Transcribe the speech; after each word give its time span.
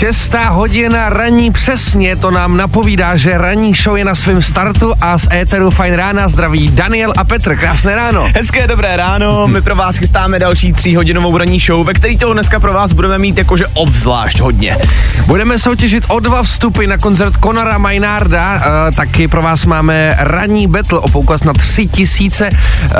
Šestá 0.00 0.48
hodina 0.48 1.08
raní 1.08 1.50
přesně, 1.52 2.16
to 2.16 2.30
nám 2.30 2.56
napovídá, 2.56 3.16
že 3.16 3.38
ranní 3.38 3.74
show 3.74 3.96
je 3.96 4.04
na 4.04 4.14
svém 4.14 4.42
startu 4.42 4.94
a 5.00 5.18
z 5.18 5.28
éteru 5.32 5.70
Fajn 5.70 5.94
rána 5.94 6.28
zdraví 6.28 6.68
Daniel 6.68 7.12
a 7.16 7.24
Petr. 7.24 7.56
Krásné 7.56 7.96
ráno. 7.96 8.28
Hezké 8.34 8.66
dobré 8.66 8.96
ráno, 8.96 9.48
my 9.48 9.62
pro 9.62 9.76
vás 9.76 9.96
chystáme 9.96 10.38
další 10.38 10.72
tříhodinovou 10.72 11.38
ranní 11.38 11.60
show, 11.60 11.86
ve 11.86 11.94
který 11.94 12.18
toho 12.18 12.32
dneska 12.32 12.60
pro 12.60 12.72
vás 12.72 12.92
budeme 12.92 13.18
mít 13.18 13.38
jakože 13.38 13.66
obzvlášť 13.74 14.40
hodně. 14.40 14.76
Budeme 15.26 15.58
soutěžit 15.58 16.04
o 16.08 16.20
dva 16.20 16.42
vstupy 16.42 16.86
na 16.86 16.98
koncert 16.98 17.34
Conora 17.42 17.78
Maynarda, 17.78 18.54
uh, 18.56 18.96
taky 18.96 19.28
pro 19.28 19.42
vás 19.42 19.66
máme 19.66 20.16
ranní 20.18 20.66
battle 20.66 20.98
o 20.98 21.08
poukaz 21.08 21.44
na 21.44 21.52
tři 21.52 21.86
tisíce, 21.86 22.48
uh, 22.48 22.90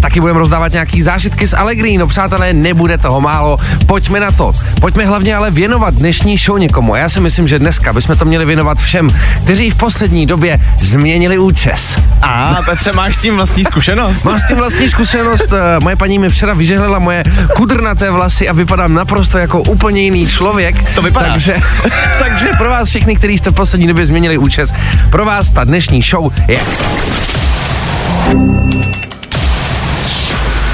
taky 0.00 0.20
budeme 0.20 0.38
rozdávat 0.38 0.72
nějaký 0.72 1.02
zážitky 1.02 1.46
z 1.46 1.54
Allegri, 1.54 1.98
no 1.98 2.06
přátelé, 2.06 2.52
nebude 2.52 2.98
toho 2.98 3.20
málo, 3.20 3.56
pojďme 3.86 4.20
na 4.20 4.30
to. 4.32 4.52
Pojďme 4.80 5.06
hlavně 5.06 5.36
ale 5.36 5.50
věnovat 5.50 5.94
dnešní 5.94 6.39
show 6.40 6.58
někomu. 6.58 6.94
A 6.94 6.98
já 6.98 7.08
si 7.08 7.20
myslím, 7.20 7.48
že 7.48 7.58
dneska 7.58 7.92
bychom 7.92 8.16
to 8.16 8.24
měli 8.24 8.44
věnovat 8.44 8.78
všem, 8.78 9.10
kteří 9.44 9.70
v 9.70 9.74
poslední 9.74 10.26
době 10.26 10.60
změnili 10.78 11.38
účes. 11.38 11.98
A 12.22 12.58
Petře, 12.64 12.92
máš 12.92 13.16
s 13.16 13.20
tím 13.20 13.36
vlastní 13.36 13.64
zkušenost? 13.64 14.24
Mám 14.24 14.38
s 14.38 14.46
tím 14.46 14.56
vlastní 14.56 14.88
zkušenost. 14.88 15.52
Eh, 15.52 15.80
Moje 15.80 15.96
paní 15.96 16.18
mi 16.18 16.28
včera 16.28 16.54
vyžehlila 16.54 16.98
moje 16.98 17.24
kudrnaté 17.56 18.10
vlasy 18.10 18.48
a 18.48 18.52
vypadám 18.52 18.92
naprosto 18.94 19.38
jako 19.38 19.60
úplně 19.62 20.00
jiný 20.02 20.26
člověk. 20.26 20.94
To 20.94 21.02
vypadá. 21.02 21.28
Takže, 21.28 21.56
takže 22.18 22.46
pro 22.58 22.70
vás 22.70 22.88
všechny, 22.88 23.16
kteří 23.16 23.38
jste 23.38 23.50
v 23.50 23.54
poslední 23.54 23.86
době 23.86 24.06
změnili 24.06 24.38
účes, 24.38 24.72
pro 25.10 25.24
vás 25.24 25.50
ta 25.50 25.64
dnešní 25.64 26.02
show 26.02 26.32
je. 26.48 26.60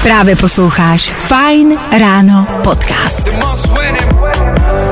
Právě 0.07 0.35
posloucháš 0.35 1.11
Fajn 1.27 1.79
ráno 1.99 2.47
podcast. 2.63 3.29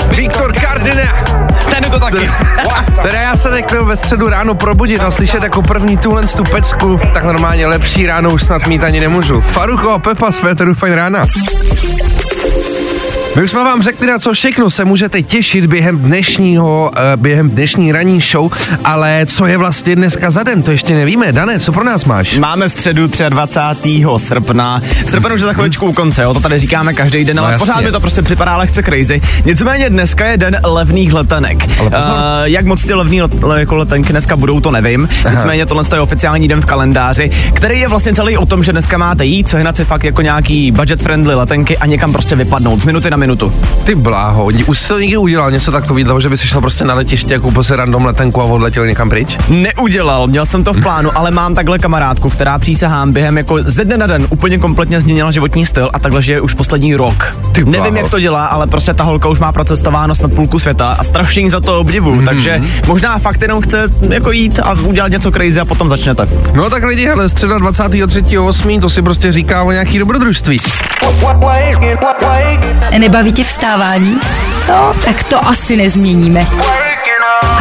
Viktor 0.10 0.54
Kardina. 0.54 1.24
Ten 1.70 1.84
to 1.92 2.00
taky. 2.00 2.30
Teda 3.02 3.22
já 3.22 3.36
se 3.36 3.50
teď 3.50 3.72
ve 3.72 3.96
středu 3.96 4.30
ráno 4.30 4.56
probudit 4.56 5.02
a 5.02 5.12
slyšet 5.12 5.44
jako 5.44 5.62
první 5.62 5.98
tuhle 5.98 6.28
tu 6.28 6.44
pecku, 6.44 7.00
tak 7.14 7.24
normálně 7.24 7.68
lepší 7.68 8.06
ráno 8.06 8.30
už 8.30 8.44
snad 8.44 8.68
mít 8.68 8.84
ani 8.84 9.00
nemůžu. 9.00 9.42
Faruko 9.42 9.92
a 9.92 10.00
Pepa 10.00 10.32
z 10.32 10.40
Féteru 10.40 10.74
Fajn 10.74 10.94
rána. 10.94 11.26
My 13.36 13.44
už 13.44 13.52
jsme 13.52 13.64
vám 13.64 13.82
řekli, 13.82 14.08
na 14.08 14.20
co 14.20 14.34
všechno 14.34 14.70
se 14.70 14.86
můžete 14.86 15.22
těšit 15.22 15.66
během 15.66 15.98
dnešního, 16.00 16.92
uh, 17.16 17.22
během 17.22 17.50
dnešní 17.50 17.92
ranní 17.92 18.22
show, 18.22 18.52
ale 18.86 19.26
co 19.26 19.46
je 19.46 19.58
vlastně 19.58 19.96
dneska 19.96 20.32
za 20.32 20.44
den, 20.44 20.64
to 20.64 20.72
ještě 20.72 20.94
nevíme. 20.94 21.32
Dane, 21.32 21.60
co 21.60 21.72
pro 21.72 21.84
nás 21.84 22.06
máš? 22.06 22.38
Máme 22.38 22.70
středu 22.70 23.08
23. 23.30 24.04
srpna. 24.18 24.82
Srpen 25.06 25.34
už 25.34 25.40
je 25.42 25.46
za 25.48 25.54
chviličku 25.54 25.86
u 25.86 25.94
konce, 25.94 26.24
jo, 26.24 26.34
to 26.34 26.40
tady 26.40 26.60
říkáme 26.60 26.94
každý 26.94 27.26
den, 27.26 27.36
No 27.36 27.44
ale 27.44 27.52
jasně. 27.52 27.66
pořád 27.66 27.82
mi 27.82 27.92
to 27.92 28.00
prostě 28.00 28.22
připadá 28.22 28.58
lehce 28.58 28.84
crazy. 28.84 29.22
Nicméně 29.46 29.90
dneska 29.90 30.26
je 30.28 30.38
den 30.38 30.58
levných 30.64 31.14
letenek. 31.14 31.80
Ale 31.80 31.90
pozor. 31.90 32.12
Uh, 32.12 32.18
jak 32.44 32.66
moc 32.66 32.86
ty 32.86 32.94
levný 32.94 33.22
let, 33.22 33.44
le, 33.44 33.60
jako 33.60 33.76
letenky 33.76 34.14
dneska 34.14 34.36
budou, 34.36 34.60
to 34.60 34.72
nevím. 34.72 35.10
Aha. 35.26 35.36
Nicméně 35.36 35.66
tohle 35.66 35.84
je 35.94 36.00
oficiální 36.00 36.48
den 36.48 36.62
v 36.62 36.66
kalendáři, 36.66 37.32
který 37.54 37.80
je 37.80 37.88
vlastně 37.88 38.14
celý 38.14 38.38
o 38.38 38.46
tom, 38.46 38.64
že 38.64 38.72
dneska 38.72 38.98
máte 38.98 39.26
jít, 39.26 39.50
sehnat 39.50 39.78
si 39.78 39.86
fakt 39.86 40.04
jako 40.04 40.22
nějaký 40.22 40.72
budget 40.72 41.02
friendly 41.02 41.36
letenky 41.36 41.78
a 41.78 41.86
někam 41.86 42.12
prostě 42.12 42.36
vypadnout 42.36 42.82
z 42.82 42.86
minuty 42.86 43.10
na 43.10 43.18
minutu. 43.18 43.25
Ty 43.84 43.96
bláho, 43.96 44.48
už 44.68 44.80
jsi 44.80 44.88
to 44.88 45.00
někdy 45.00 45.18
udělal 45.18 45.52
něco 45.52 45.72
takového, 45.72 46.20
že 46.22 46.30
by 46.30 46.38
si 46.38 46.48
šel 46.48 46.62
prostě 46.62 46.84
na 46.86 46.94
letiště, 46.94 47.40
koupil 47.40 47.64
si 47.64 47.76
random 47.76 48.06
letenku 48.06 48.42
a 48.42 48.44
odletěl 48.46 48.88
někam 48.88 49.10
pryč? 49.10 49.38
Neudělal, 49.50 50.28
měl 50.28 50.46
jsem 50.46 50.64
to 50.64 50.74
v 50.74 50.82
plánu, 50.82 51.18
ale 51.18 51.32
mám 51.32 51.56
takhle 51.56 51.80
kamarádku, 51.80 52.30
která 52.30 52.60
přísahám 52.60 53.12
během 53.12 53.38
jako 53.38 53.58
ze 53.66 53.86
dne 53.86 53.98
na 53.98 54.08
den 54.08 54.28
úplně 54.30 54.58
kompletně 54.58 55.02
změnila 55.02 55.32
životní 55.32 55.66
styl 55.66 55.90
a 55.94 56.00
takhle 56.00 56.22
žije 56.22 56.42
už 56.42 56.54
poslední 56.54 56.96
rok. 56.96 57.38
Ty 57.52 57.64
bláho. 57.64 57.84
Nevím, 57.84 57.98
jak 57.98 58.12
to 58.12 58.20
dělá, 58.20 58.46
ale 58.46 58.68
prostě 58.68 58.94
ta 58.94 59.04
holka 59.04 59.30
už 59.30 59.40
má 59.40 59.52
procestováno 59.52 60.16
snad 60.16 60.34
půlku 60.34 60.60
světa 60.60 60.88
a 61.00 61.04
strašně 61.04 61.42
jí 61.42 61.50
za 61.50 61.60
to 61.60 61.80
obdivu, 61.80 62.12
Mhm. 62.12 62.20
mm-hmm. 62.22 62.26
takže 62.26 62.62
možná 62.88 63.20
fakt 63.20 63.42
jenom 63.42 63.62
chce 63.62 63.84
jako 64.10 64.32
jít 64.32 64.60
a 64.64 64.74
udělat 64.84 65.12
něco 65.12 65.32
crazy 65.32 65.60
a 65.60 65.66
potom 65.66 65.90
začnete. 65.90 66.28
No 66.54 66.70
tak 66.70 66.84
lidi, 66.84 67.06
hele, 67.06 67.30
středa 67.30 67.58
23.8. 67.58 68.82
to 68.82 68.90
si 68.90 69.02
prostě 69.02 69.32
říká 69.32 69.64
o 69.64 69.72
nějaký 69.72 70.00
dobrodružství. 70.00 70.58
Nebaví 73.00 73.34
tě 73.34 73.44
vstávání? 73.44 74.20
No, 74.70 74.94
tak 75.06 75.24
to 75.24 75.48
asi 75.48 75.78
nezměníme. 75.78 76.48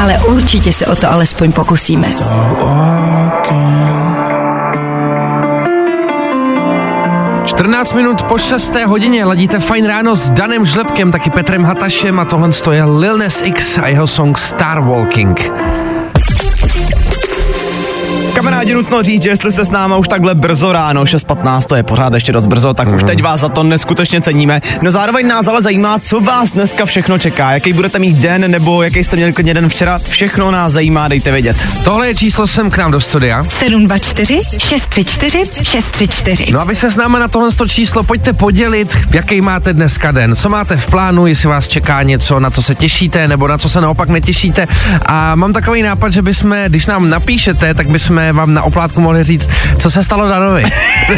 Ale 0.02 0.18
určitě 0.18 0.72
se 0.72 0.86
o 0.86 0.96
to 0.96 1.12
alespoň 1.12 1.52
pokusíme. 1.52 2.08
Čtrnáct 7.44 7.88
14 7.88 7.92
minut 7.92 8.22
po 8.22 8.38
6. 8.38 8.74
hodině 8.86 9.24
ladíte 9.24 9.58
fajn 9.58 9.86
ráno 9.86 10.16
s 10.16 10.30
Danem 10.30 10.66
Žlepkem, 10.66 11.12
taky 11.12 11.30
Petrem 11.30 11.64
Hatašem 11.64 12.20
a 12.20 12.24
tohle 12.24 12.50
je 12.72 12.84
Lil 12.84 13.18
Nas 13.18 13.42
X 13.42 13.78
a 13.78 13.86
jeho 13.86 14.06
song 14.06 14.38
Star 14.38 14.80
Walking. 14.80 15.52
Kamarádi, 18.44 18.74
nutno 18.74 19.02
říct, 19.02 19.22
že 19.22 19.30
jestli 19.30 19.52
se 19.52 19.64
s 19.64 19.70
náma 19.70 19.96
už 19.96 20.08
takhle 20.08 20.34
brzo 20.34 20.72
ráno, 20.72 21.04
6.15, 21.04 21.62
to 21.62 21.76
je 21.76 21.82
pořád 21.82 22.14
ještě 22.14 22.32
dost 22.32 22.46
brzo, 22.46 22.74
tak 22.74 22.88
už 22.88 23.02
teď 23.02 23.22
vás 23.22 23.40
za 23.40 23.48
to 23.48 23.62
neskutečně 23.62 24.20
ceníme. 24.20 24.60
No 24.82 24.90
zároveň 24.90 25.28
nás 25.28 25.46
ale 25.46 25.62
zajímá, 25.62 25.98
co 25.98 26.20
vás 26.20 26.52
dneska 26.52 26.84
všechno 26.84 27.18
čeká, 27.18 27.52
jaký 27.52 27.72
budete 27.72 27.98
mít 27.98 28.16
den, 28.16 28.50
nebo 28.50 28.82
jaký 28.82 29.04
jste 29.04 29.16
měli 29.16 29.32
klidně 29.32 29.54
den 29.54 29.68
včera, 29.68 29.98
všechno 29.98 30.50
nás 30.50 30.72
zajímá, 30.72 31.08
dejte 31.08 31.30
vědět. 31.30 31.56
Tohle 31.84 32.06
je 32.06 32.14
číslo 32.14 32.46
sem 32.46 32.70
k 32.70 32.78
nám 32.78 32.90
do 32.90 33.00
studia. 33.00 33.44
724 33.44 34.40
634 34.58 35.64
634. 35.64 36.52
No 36.52 36.60
a 36.60 36.64
vy 36.64 36.76
se 36.76 36.90
s 36.90 36.96
náma 36.96 37.18
na 37.18 37.28
tohle 37.28 37.52
to 37.52 37.68
číslo 37.68 38.02
pojďte 38.02 38.32
podělit, 38.32 38.96
jaký 39.10 39.40
máte 39.40 39.72
dneska 39.72 40.10
den, 40.10 40.36
co 40.36 40.48
máte 40.48 40.76
v 40.76 40.86
plánu, 40.90 41.26
jestli 41.26 41.48
vás 41.48 41.68
čeká 41.68 42.02
něco, 42.02 42.40
na 42.40 42.50
co 42.50 42.62
se 42.62 42.74
těšíte, 42.74 43.28
nebo 43.28 43.48
na 43.48 43.58
co 43.58 43.68
se 43.68 43.80
naopak 43.80 44.08
netěšíte. 44.08 44.66
A 45.06 45.34
mám 45.34 45.52
takový 45.52 45.82
nápad, 45.82 46.12
že 46.12 46.22
bychom, 46.22 46.56
když 46.68 46.86
nám 46.86 47.10
napíšete, 47.10 47.74
tak 47.74 47.88
bychom 47.88 48.33
vám 48.34 48.54
na 48.54 48.62
oplátku 48.62 49.00
mohli 49.00 49.24
říct, 49.24 49.48
co 49.78 49.90
se 49.90 50.02
stalo 50.02 50.28
Danovi. 50.28 50.64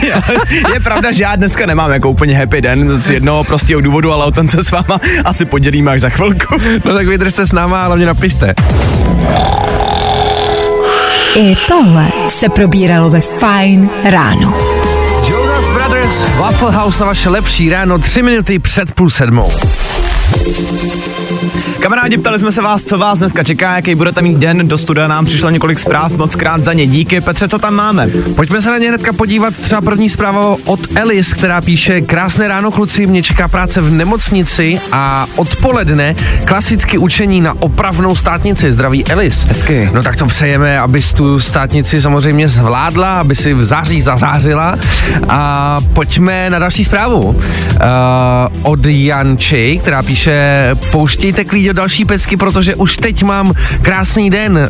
je 0.74 0.80
pravda, 0.80 1.12
že 1.12 1.22
já 1.22 1.36
dneska 1.36 1.66
nemám 1.66 1.90
jako 1.92 2.10
úplně 2.10 2.38
happy 2.38 2.60
den 2.60 2.98
z 2.98 3.10
jednoho 3.10 3.44
prostého 3.44 3.80
důvodu, 3.80 4.12
ale 4.12 4.24
o 4.24 4.30
ten 4.30 4.48
se 4.48 4.64
s 4.64 4.70
váma 4.70 5.00
asi 5.24 5.44
podělíme 5.44 5.90
až 5.90 6.00
za 6.00 6.08
chvilku. 6.08 6.56
No 6.84 6.94
tak 6.94 7.06
vydržte 7.06 7.46
s 7.46 7.52
náma 7.52 7.82
a 7.82 7.86
hlavně 7.86 8.06
napište. 8.06 8.54
I 11.36 11.56
tohle 11.68 12.08
se 12.28 12.48
probíralo 12.48 13.10
ve 13.10 13.20
Fine 13.20 13.88
ráno. 14.10 14.58
Jonas 15.30 15.64
Brothers, 15.74 16.24
Waffle 16.38 16.72
House 16.72 17.00
na 17.00 17.06
vaše 17.06 17.28
lepší 17.28 17.70
ráno, 17.70 17.98
tři 17.98 18.22
minuty 18.22 18.58
před 18.58 18.92
půl 18.92 19.10
sedmou. 19.10 19.48
Kamarádi, 21.80 22.18
ptali 22.18 22.38
jsme 22.38 22.52
se 22.52 22.62
vás, 22.62 22.82
co 22.82 22.98
vás 22.98 23.18
dneska 23.18 23.44
čeká, 23.44 23.76
jaký 23.76 23.94
budete 23.94 24.22
mít 24.22 24.36
den. 24.36 24.68
Do 24.68 24.78
studia 24.78 25.08
nám 25.08 25.24
přišlo 25.24 25.50
několik 25.50 25.78
zpráv, 25.78 26.12
moc 26.12 26.36
krát 26.36 26.64
za 26.64 26.72
ně 26.72 26.86
díky. 26.86 27.20
Petře, 27.20 27.48
co 27.48 27.58
tam 27.58 27.74
máme? 27.74 28.08
Pojďme 28.36 28.62
se 28.62 28.70
na 28.70 28.78
ně 28.78 28.88
hnedka 28.88 29.12
podívat. 29.12 29.54
Třeba 29.54 29.80
první 29.80 30.08
zpráva 30.08 30.56
od 30.64 30.80
Elis, 30.94 31.32
která 31.34 31.60
píše 31.60 32.00
Krásné 32.00 32.48
ráno, 32.48 32.70
kluci, 32.70 33.06
mě 33.06 33.22
čeká 33.22 33.48
práce 33.48 33.80
v 33.80 33.92
nemocnici 33.92 34.80
a 34.92 35.26
odpoledne 35.36 36.14
klasicky 36.44 36.98
učení 36.98 37.40
na 37.40 37.54
opravnou 37.62 38.16
státnici. 38.16 38.72
Zdraví 38.72 39.06
Elis. 39.06 39.44
Hezky. 39.44 39.90
No 39.92 40.02
tak 40.02 40.16
to 40.16 40.26
přejeme, 40.26 40.80
abys 40.80 41.12
tu 41.12 41.40
státnici 41.40 42.00
samozřejmě 42.00 42.48
zvládla, 42.48 43.20
aby 43.20 43.34
si 43.34 43.54
v 43.54 43.64
září 43.64 44.02
zazářila. 44.02 44.78
A 45.28 45.80
pojďme 45.92 46.50
na 46.50 46.58
další 46.58 46.84
zprávu. 46.84 47.20
Uh, 47.20 47.36
od 48.62 48.86
Janči, 48.86 49.78
která 49.82 50.02
píše 50.02 50.15
Pouštějte 50.90 51.44
klíď 51.44 51.66
do 51.66 51.72
další 51.72 52.04
pesky, 52.04 52.36
protože 52.36 52.74
už 52.74 52.96
teď 52.96 53.22
mám 53.22 53.52
krásný 53.82 54.30
den. 54.30 54.68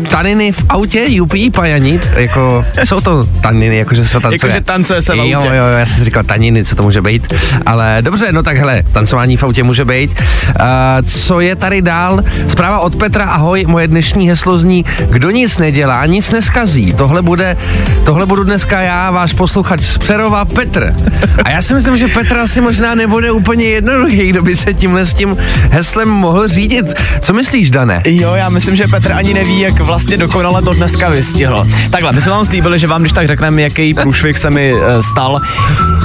Uh, 0.00 0.08
taniny 0.08 0.52
v 0.52 0.64
autě, 0.68 1.04
jupi, 1.08 1.50
pajani, 1.50 2.00
jako, 2.16 2.64
jsou 2.84 3.00
to 3.00 3.24
taniny, 3.40 3.76
jakože 3.76 4.04
se 4.04 4.20
tancuje. 4.20 4.34
Jakože 4.34 4.60
tancuje 4.60 5.02
se 5.02 5.12
v 5.14 5.16
Jo, 5.16 5.38
autě. 5.38 5.48
jo, 5.48 5.64
já 5.78 5.86
jsem 5.86 5.96
si 5.96 6.04
říkal 6.04 6.22
taniny, 6.22 6.64
co 6.64 6.76
to 6.76 6.82
může 6.82 7.00
být. 7.02 7.34
Ale 7.66 7.98
dobře, 8.00 8.32
no 8.32 8.42
tak 8.42 8.56
hele, 8.56 8.82
tancování 8.92 9.36
v 9.36 9.42
autě 9.42 9.62
může 9.62 9.84
být. 9.84 10.10
Uh, 10.10 10.54
co 11.06 11.40
je 11.40 11.56
tady 11.56 11.82
dál? 11.82 12.24
Zpráva 12.48 12.78
od 12.78 12.96
Petra, 12.96 13.24
ahoj, 13.24 13.64
moje 13.68 13.88
dnešní 13.88 14.28
heslo 14.28 14.58
zní, 14.58 14.84
kdo 15.10 15.30
nic 15.30 15.58
nedělá, 15.58 16.06
nic 16.06 16.30
neskazí. 16.30 16.92
Tohle 16.92 17.22
bude, 17.22 17.56
tohle 18.04 18.26
budu 18.26 18.44
dneska 18.44 18.80
já, 18.80 19.10
váš 19.10 19.32
posluchač 19.32 19.80
z 19.80 19.98
Přerova, 19.98 20.44
Petr. 20.44 20.94
A 21.44 21.50
já 21.50 21.62
si 21.62 21.74
myslím, 21.74 21.96
že 21.96 22.08
Petra 22.08 22.46
si 22.46 22.60
možná 22.60 22.94
nebude 22.94 23.30
úplně 23.32 23.64
jednoduchý, 23.64 24.28
kdo 24.28 24.42
by 24.42 24.56
se 24.56 24.74
tímhle 24.78 25.06
s 25.06 25.14
tím 25.14 25.36
heslem 25.70 26.08
mohl 26.08 26.48
řídit. 26.48 26.86
Co 27.20 27.32
myslíš, 27.32 27.70
Dané? 27.70 28.02
Jo, 28.04 28.34
já 28.34 28.48
myslím, 28.48 28.76
že 28.76 28.86
Petr 28.86 29.12
ani 29.12 29.34
neví, 29.34 29.60
jak 29.60 29.80
vlastně 29.80 30.16
dokonale 30.16 30.62
to 30.62 30.72
dneska 30.72 31.08
vystihl. 31.08 31.66
Takhle, 31.90 32.12
my 32.12 32.20
jsme 32.20 32.30
vám 32.30 32.44
slíbili, 32.44 32.78
že 32.78 32.86
vám 32.86 33.00
když 33.02 33.12
tak 33.12 33.28
řekneme, 33.28 33.62
jaký 33.62 33.94
průšvih 33.94 34.38
se 34.38 34.50
mi 34.50 34.74
uh, 34.74 34.80
stal. 35.00 35.40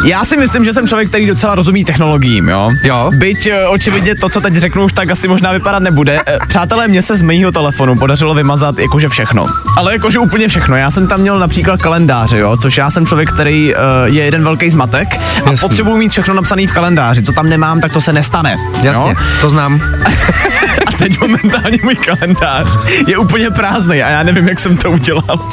Já 0.06 0.26
si 0.26 0.38
myslím, 0.38 0.66
že 0.66 0.74
jsem 0.74 0.88
člověk, 0.88 1.10
který 1.10 1.26
docela 1.26 1.56
rozumí 1.56 1.84
technologiím, 1.86 2.50
jo. 2.50 2.72
Jo. 2.84 3.12
Byť 3.16 3.50
uh, 3.52 3.74
očividně 3.74 4.16
to, 4.16 4.30
co 4.30 4.42
teď 4.42 4.54
řeknu, 4.54 4.84
už 4.84 4.94
tak 4.94 5.10
asi 5.10 5.28
možná 5.28 5.52
vypadat 5.52 5.80
nebude. 5.80 6.14
Uh, 6.14 6.48
přátelé, 6.48 6.88
mě 6.88 7.02
se 7.02 7.16
z 7.16 7.22
mého 7.22 7.52
telefonu 7.52 7.96
podařilo 7.96 8.34
vymazat 8.34 8.80
jakože 8.80 9.10
všechno. 9.10 9.46
Ale 9.78 9.94
jakože 9.94 10.20
úplně 10.20 10.48
všechno. 10.48 10.76
Já 10.76 10.92
jsem 10.92 11.08
tam 11.08 11.20
měl 11.20 11.40
například 11.40 11.82
kalendáře, 11.82 12.40
jo, 12.40 12.58
což 12.62 12.78
já 12.78 12.92
jsem 12.92 13.06
člověk, 13.06 13.32
který 13.32 13.74
uh, 13.76 13.80
je 14.06 14.24
jeden 14.24 14.44
velký 14.44 14.70
zmatek 14.70 15.08
a 15.46 15.52
Jasný. 15.52 15.68
potřebuji 15.68 15.98
mít 15.98 16.12
všechno 16.12 16.34
napsané 16.34 16.68
v 16.68 16.72
kalendáři. 16.72 17.24
Co 17.24 17.32
tam 17.32 17.50
nemám, 17.50 17.82
tak 17.82 17.94
to 17.94 18.02
se 18.02 18.14
nestane. 18.14 18.58
Jasně, 18.82 19.10
Jo? 19.10 19.16
to 19.42 19.50
znám. 19.50 19.82
A 20.88 20.92
teď 20.92 21.20
momentálně 21.20 21.78
můj 21.84 21.96
kalendář 21.96 22.78
je 23.08 23.18
úplně 23.18 23.52
prázdný 23.52 24.04
a 24.04 24.10
já 24.10 24.24
nevím, 24.24 24.48
jak 24.48 24.60
jsem 24.60 24.78
to 24.78 24.92
udělal. 24.92 25.50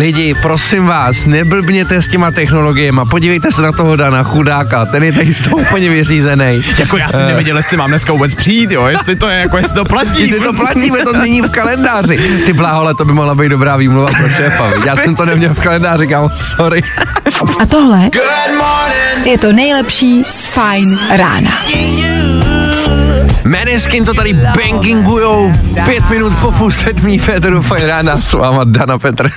Lidi, 0.00 0.34
prosím 0.34 0.86
vás, 0.86 1.26
neblbněte 1.26 2.02
s 2.02 2.08
těma 2.08 2.30
technologiemi. 2.30 3.00
Podívejte 3.10 3.52
se 3.52 3.62
na 3.62 3.72
toho 3.72 3.96
Dana 3.96 4.22
chudáka, 4.22 4.84
ten 4.84 5.04
je 5.04 5.12
tady 5.12 5.34
z 5.34 5.42
toho 5.42 5.56
úplně 5.56 5.90
vyřízený. 5.90 6.62
Jako 6.78 6.96
já 6.96 7.08
jsem 7.08 7.26
nevěděl, 7.26 7.56
jestli 7.56 7.76
mám 7.76 7.90
dneska 7.90 8.12
vůbec 8.12 8.34
přijít, 8.34 8.70
jo, 8.70 8.86
jestli 8.86 9.16
to 9.16 9.28
je, 9.28 9.38
jako 9.38 9.56
jestli 9.56 9.74
to 9.74 9.84
platí. 9.84 10.22
Jestli 10.22 10.40
to 10.40 10.52
platíme, 10.52 10.98
to 11.02 11.12
není 11.12 11.42
v 11.42 11.48
kalendáři. 11.48 12.18
Ty 12.46 12.52
bláhole, 12.52 12.94
to 12.94 13.04
by 13.04 13.12
mohla 13.12 13.34
být 13.34 13.48
dobrá 13.48 13.76
výmluva 13.76 14.08
pro 14.18 14.28
šéfa. 14.28 14.72
Já 14.86 14.96
jsem 14.96 15.16
to 15.16 15.24
neměl 15.24 15.54
v 15.54 15.60
kalendáři, 15.60 16.06
kámo, 16.06 16.30
sorry. 16.30 16.82
A 17.60 17.66
tohle 17.66 18.10
je 19.24 19.38
to 19.38 19.52
nejlepší 19.52 20.24
z 20.24 20.46
Fine 20.46 20.98
rána. 21.16 21.50
Maneskin 23.44 24.04
to 24.04 24.14
tady 24.14 24.32
bangingujou 24.32 25.52
pět 25.84 26.10
minut 26.10 26.32
po 26.40 26.52
půl 26.52 26.70
sedmí 26.72 27.18
Féteru 27.18 27.62
Fajn 27.62 27.86
rána 27.86 28.20
s 28.20 28.32
váma 28.32 28.64
Dana 28.64 28.98
Petr. 28.98 29.30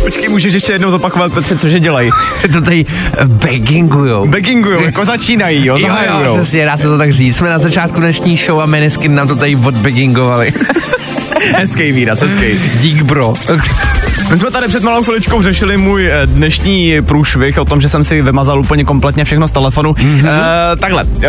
Počkej, 0.00 0.28
můžeš 0.28 0.54
ještě 0.54 0.72
jednou 0.72 0.90
zopakovat, 0.90 1.32
Petře, 1.32 1.56
cože 1.56 1.80
dělají? 1.80 2.10
to 2.52 2.60
tady 2.60 2.86
bangingujou. 3.24 4.26
Beggingujou, 4.28 4.80
jako 4.80 5.04
začínají, 5.04 5.66
jo, 5.66 5.76
Jo, 5.78 5.86
jo, 5.88 5.94
zahajujou. 5.94 6.36
přesně, 6.36 6.64
dá 6.64 6.76
se 6.76 6.88
to 6.88 6.98
tak 6.98 7.12
říct. 7.12 7.36
Jsme 7.36 7.50
na 7.50 7.58
začátku 7.58 8.00
dnešní 8.00 8.36
show 8.36 8.60
a 8.60 8.66
Maneskin 8.66 9.14
nám 9.14 9.28
to 9.28 9.36
tady 9.36 9.56
odbegingovali. 9.56 10.52
Hezký 11.56 11.92
výraz, 11.92 12.20
hezký. 12.20 12.60
Dík, 12.80 13.02
bro. 13.02 13.34
My 14.30 14.38
jsme 14.38 14.50
tady 14.50 14.68
před 14.68 14.82
malou 14.82 15.02
chviličkou 15.02 15.42
řešili 15.42 15.76
můj 15.76 16.06
eh, 16.06 16.26
dnešní 16.26 17.02
průšvih 17.02 17.58
o 17.58 17.64
tom, 17.64 17.80
že 17.80 17.88
jsem 17.88 18.04
si 18.04 18.22
vymazal 18.22 18.60
úplně 18.60 18.84
kompletně 18.84 19.24
všechno 19.24 19.48
z 19.48 19.50
telefonu. 19.50 19.92
Mm-hmm. 19.92 20.20
Uh, 20.20 20.80
takhle, 20.80 21.04
uh, 21.04 21.20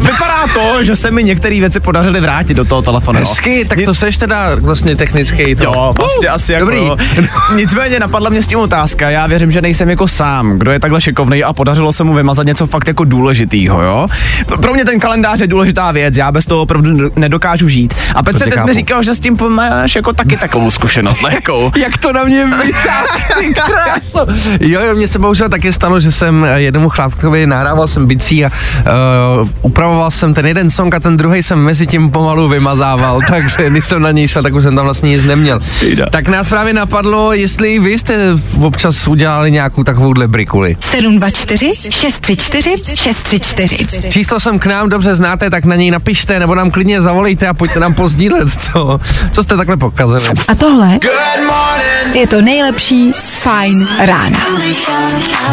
vypadá 0.00 0.46
to, 0.54 0.84
že 0.84 0.96
se 0.96 1.10
mi 1.10 1.24
některé 1.24 1.60
věci 1.60 1.80
podařily 1.80 2.20
vrátit 2.20 2.54
do 2.54 2.64
toho 2.64 2.82
telefonu. 2.82 3.18
Hezky, 3.18 3.64
tak 3.64 3.78
to 3.84 3.94
seš 3.94 4.16
teda 4.16 4.54
vlastně 4.60 4.96
technický. 4.96 5.54
To. 5.54 5.64
Jo, 5.64 5.92
vlastně 5.98 6.28
Uh, 6.28 6.34
asi 6.34 6.52
jako 6.52 6.64
Dobrý. 6.64 6.78
jo. 6.86 6.96
Nicméně 7.56 8.00
napadla 8.00 8.30
mě 8.30 8.42
s 8.42 8.46
tím 8.46 8.58
otázka. 8.58 9.10
Já 9.10 9.26
věřím, 9.26 9.50
že 9.50 9.62
nejsem 9.62 9.90
jako 9.90 10.08
sám, 10.08 10.58
kdo 10.58 10.72
je 10.72 10.80
takhle 10.80 11.00
šikovný 11.00 11.44
a 11.44 11.52
podařilo 11.52 11.92
se 11.92 12.04
mu 12.04 12.14
vymazat 12.14 12.46
něco 12.46 12.66
fakt 12.66 12.88
jako 12.88 13.04
důležitýho, 13.04 13.82
jo. 13.82 14.06
Pro- 14.46 14.74
mě 14.74 14.84
ten 14.84 15.00
kalendář 15.00 15.40
je 15.40 15.46
důležitá 15.46 15.92
věc, 15.92 16.16
já 16.16 16.32
bez 16.32 16.46
toho 16.46 16.62
opravdu 16.62 17.10
nedokážu 17.16 17.68
žít. 17.68 17.94
A 18.14 18.22
Petře, 18.22 18.44
ty 18.44 18.50
jsi 18.52 18.64
mi 18.64 18.74
říkal, 18.74 19.02
že 19.02 19.14
s 19.14 19.20
tím 19.20 19.36
máš 19.48 19.94
jako 19.96 20.12
taky 20.12 20.36
takovou 20.36 20.70
zkušenost, 20.70 21.22
ne? 21.22 21.34
Jakou? 21.34 21.70
Jak 21.76 21.98
to 21.98 22.12
na 22.12 22.24
mě 22.24 22.44
vytáh, 22.64 23.34
ty 23.38 23.54
kráso. 23.54 24.26
Jo, 24.60 24.80
jo, 24.80 24.94
mně 24.94 25.08
se 25.08 25.18
bohužel 25.18 25.48
taky 25.48 25.72
stalo, 25.72 26.00
že 26.00 26.12
jsem 26.12 26.46
jednomu 26.54 26.88
chlapkovi 26.88 27.46
nahrával 27.46 27.86
jsem 27.88 28.06
bicí 28.06 28.44
a 28.44 28.50
uh, 29.40 29.48
upravoval 29.62 29.89
jsem 30.08 30.34
ten 30.34 30.46
jeden 30.46 30.70
song 30.70 30.94
a 30.94 31.00
ten 31.00 31.16
druhý 31.16 31.42
jsem 31.42 31.58
mezi 31.58 31.86
tím 31.86 32.10
pomalu 32.10 32.48
vymazával, 32.48 33.20
takže 33.28 33.70
když 33.70 33.86
jsem 33.86 34.02
na 34.02 34.10
něj 34.10 34.28
šel, 34.28 34.42
tak 34.42 34.54
už 34.54 34.62
jsem 34.62 34.76
tam 34.76 34.84
vlastně 34.84 35.10
nic 35.10 35.24
neměl. 35.24 35.60
Jde. 35.82 36.06
Tak 36.10 36.28
nás 36.28 36.48
právě 36.48 36.72
napadlo, 36.72 37.32
jestli 37.32 37.78
vy 37.78 37.98
jste 37.98 38.18
občas 38.60 39.08
udělali 39.08 39.50
nějakou 39.50 39.84
takovouhle 39.84 40.28
brikuli. 40.28 40.76
724 40.80 41.70
634 41.90 42.76
634. 42.94 44.10
Číslo 44.10 44.40
jsem 44.40 44.58
k 44.58 44.66
nám 44.66 44.88
dobře 44.88 45.14
znáte, 45.14 45.50
tak 45.50 45.64
na 45.64 45.76
něj 45.76 45.90
napište 45.90 46.38
nebo 46.38 46.54
nám 46.54 46.70
klidně 46.70 47.02
zavolejte 47.02 47.48
a 47.48 47.54
pojďte 47.54 47.80
nám 47.80 47.94
pozdílet, 47.94 48.48
co, 48.58 49.00
co 49.32 49.42
jste 49.42 49.56
takhle 49.56 49.76
pokazili. 49.76 50.20
A 50.48 50.54
tohle 50.54 50.98
je 52.14 52.26
to 52.26 52.40
nejlepší 52.40 53.12
z 53.12 53.34
Fine 53.34 53.86
rána. 54.06 54.38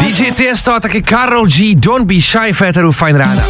DJ 0.00 0.30
Tiesto 0.32 0.74
a 0.74 0.80
taky 0.80 1.02
Karol 1.02 1.46
G, 1.46 1.74
Don't 1.74 2.06
Be 2.06 2.20
Shy, 2.20 2.52
Féteru 2.52 2.92
Fine 2.92 3.18
Rána. 3.18 3.42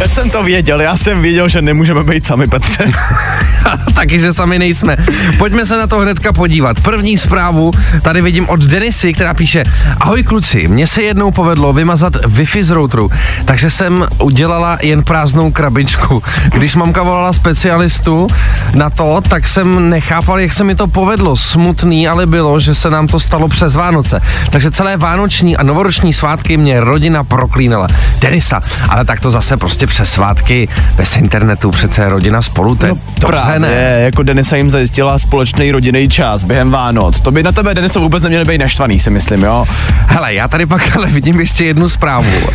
Já 0.00 0.08
jsem 0.08 0.30
to 0.30 0.42
věděl, 0.42 0.80
já 0.80 0.96
jsem 0.96 1.22
věděl, 1.22 1.48
že 1.48 1.62
nemůžeme 1.62 2.04
být 2.04 2.26
sami, 2.26 2.46
Petře. 2.46 2.90
Taky, 3.94 4.20
že 4.20 4.32
sami 4.32 4.58
nejsme. 4.58 4.96
Pojďme 5.38 5.66
se 5.66 5.78
na 5.78 5.86
to 5.86 5.98
hnedka 5.98 6.32
podívat. 6.32 6.80
První 6.80 7.18
zprávu 7.18 7.70
tady 8.02 8.20
vidím 8.20 8.48
od 8.48 8.60
Denisy, 8.60 9.12
která 9.12 9.34
píše 9.34 9.64
Ahoj 10.00 10.22
kluci, 10.22 10.68
mně 10.68 10.86
se 10.86 11.02
jednou 11.02 11.30
povedlo 11.30 11.72
vymazat 11.72 12.16
Wi-Fi 12.16 12.62
z 12.62 12.70
routeru, 12.70 13.10
takže 13.44 13.70
jsem 13.70 14.06
udělala 14.18 14.78
jen 14.82 15.02
prázdnou 15.02 15.52
krabičku. 15.52 16.22
Když 16.52 16.76
mamka 16.76 17.02
volala 17.02 17.32
specialistu 17.32 18.26
na 18.74 18.90
to, 18.90 19.20
tak 19.28 19.48
jsem 19.48 19.90
nechápal, 19.90 20.40
jak 20.40 20.52
se 20.52 20.64
mi 20.64 20.74
to 20.74 20.86
povedlo. 20.86 21.36
Smutný 21.36 22.08
ale 22.08 22.26
bylo, 22.26 22.60
že 22.60 22.74
se 22.74 22.90
nám 22.90 23.06
to 23.06 23.20
stalo 23.20 23.48
přes 23.48 23.74
Vánoce. 23.74 24.20
Takže 24.50 24.70
celé 24.70 24.96
vánoční 24.96 25.56
a 25.56 25.62
novoroční 25.62 26.12
svátky 26.12 26.56
mě 26.56 26.80
rodina 26.80 27.24
proklínala. 27.24 27.88
Denisa, 28.20 28.60
ale 28.88 29.04
tak 29.04 29.20
to 29.20 29.30
zase 29.30 29.56
prostě 29.56 29.71
přes 29.86 30.12
svátky 30.12 30.68
bez 30.96 31.16
internetu 31.16 31.70
přece 31.70 32.08
rodina 32.08 32.42
spolu, 32.42 32.74
to 32.74 32.86
je 32.86 32.92
dobře, 33.20 33.40
Právě, 33.42 33.58
ne? 33.58 34.00
jako 34.00 34.22
Denisa 34.22 34.56
jim 34.56 34.70
zajistila 34.70 35.18
společný 35.18 35.72
rodinný 35.72 36.08
čas 36.08 36.44
během 36.44 36.70
Vánoc. 36.70 37.20
To 37.20 37.30
by 37.30 37.42
na 37.42 37.52
tebe, 37.52 37.74
Deniso, 37.74 38.00
vůbec 38.00 38.22
neměli 38.22 38.44
být 38.44 38.58
naštvaný, 38.58 39.00
si 39.00 39.10
myslím, 39.10 39.42
jo? 39.42 39.64
Hele, 40.06 40.34
já 40.34 40.48
tady 40.48 40.66
pak 40.66 40.96
ale 40.96 41.06
vidím 41.06 41.40
ještě 41.40 41.64
jednu 41.64 41.88
zprávu, 41.88 42.30
uh, 42.46 42.52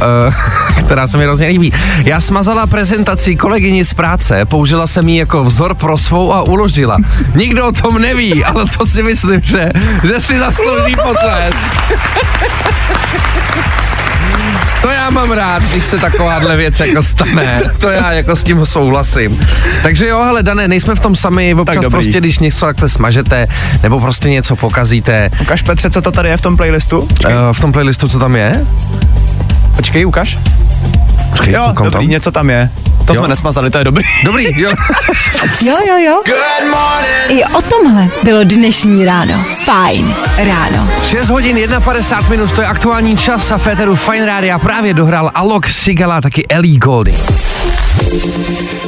která 0.85 1.07
se 1.07 1.17
mi 1.17 1.23
hrozně 1.23 1.47
líbí. 1.47 1.73
Já 2.03 2.21
smazala 2.21 2.67
prezentaci 2.67 3.35
kolegyni 3.35 3.85
z 3.85 3.93
práce, 3.93 4.45
použila 4.45 4.87
jsem 4.87 5.09
ji 5.09 5.17
jako 5.17 5.43
vzor 5.43 5.75
pro 5.75 5.97
svou 5.97 6.33
a 6.33 6.41
uložila. 6.41 6.97
Nikdo 7.35 7.67
o 7.67 7.71
tom 7.71 8.01
neví, 8.01 8.45
ale 8.45 8.65
to 8.77 8.85
si 8.85 9.03
myslím, 9.03 9.41
že, 9.43 9.69
že 10.03 10.21
si 10.21 10.39
zaslouží 10.39 10.95
potlesk. 10.95 11.71
To 14.81 14.89
já 14.89 15.09
mám 15.09 15.31
rád, 15.31 15.63
když 15.63 15.83
se 15.83 15.97
takováhle 15.97 16.57
věc 16.57 16.79
jako 16.79 17.03
stane. 17.07 17.61
To 17.79 17.89
já 17.89 18.11
jako 18.11 18.35
s 18.35 18.43
tím 18.43 18.65
souhlasím. 18.65 19.39
Takže 19.83 20.07
jo, 20.07 20.23
hele, 20.23 20.43
Dané, 20.43 20.67
nejsme 20.67 20.95
v 20.95 20.99
tom 20.99 21.15
sami, 21.15 21.55
občas 21.55 21.85
prostě, 21.89 22.19
když 22.19 22.39
něco 22.39 22.65
takhle 22.65 22.89
smažete, 22.89 23.47
nebo 23.83 23.99
prostě 23.99 24.29
něco 24.29 24.55
pokazíte, 24.55 25.29
Ukaž 25.41 25.61
Petře, 25.61 25.89
co 25.89 26.01
to 26.01 26.11
tady 26.11 26.29
je 26.29 26.37
v 26.37 26.41
tom 26.41 26.57
playlistu. 26.57 26.99
uh, 26.99 27.07
v 27.51 27.59
tom 27.59 27.71
playlistu, 27.71 28.07
co 28.07 28.19
tam 28.19 28.35
je? 28.35 28.65
Počkej, 29.75 30.05
ukaž. 30.05 30.37
Počkej, 31.29 31.53
Jo, 31.53 31.73
dobrý, 31.75 31.91
tam. 31.91 32.07
něco 32.07 32.31
tam 32.31 32.49
je. 32.49 32.69
To 33.05 33.13
Jo. 33.13 33.19
jsme 33.21 33.27
nesmazali, 33.27 33.71
to 33.71 33.77
je 33.77 33.83
dobrý. 33.83 34.03
Dobrý, 34.23 34.61
jo. 34.61 34.71
Jo, 35.61 35.77
jo, 35.87 35.97
jo. 36.05 36.21
I 37.29 37.43
o 37.43 37.61
tomhle 37.61 38.07
bylo 38.23 38.43
dnešní 38.43 39.05
ráno. 39.05 39.43
Fajn 39.65 40.13
ráno. 40.37 40.89
6 41.09 41.29
hodin 41.29 41.55
51 41.79 42.29
minut, 42.29 42.51
to 42.51 42.61
je 42.61 42.67
aktuální 42.67 43.17
čas 43.17 43.51
a 43.51 43.57
Féteru 43.57 43.95
Fine 43.95 44.25
Rádia 44.25 44.59
právě 44.59 44.93
dohrál 44.93 45.31
Alok 45.35 45.67
Sigala, 45.67 46.21
taky 46.21 46.47
Ellie 46.47 46.77
Golding. 46.79 47.19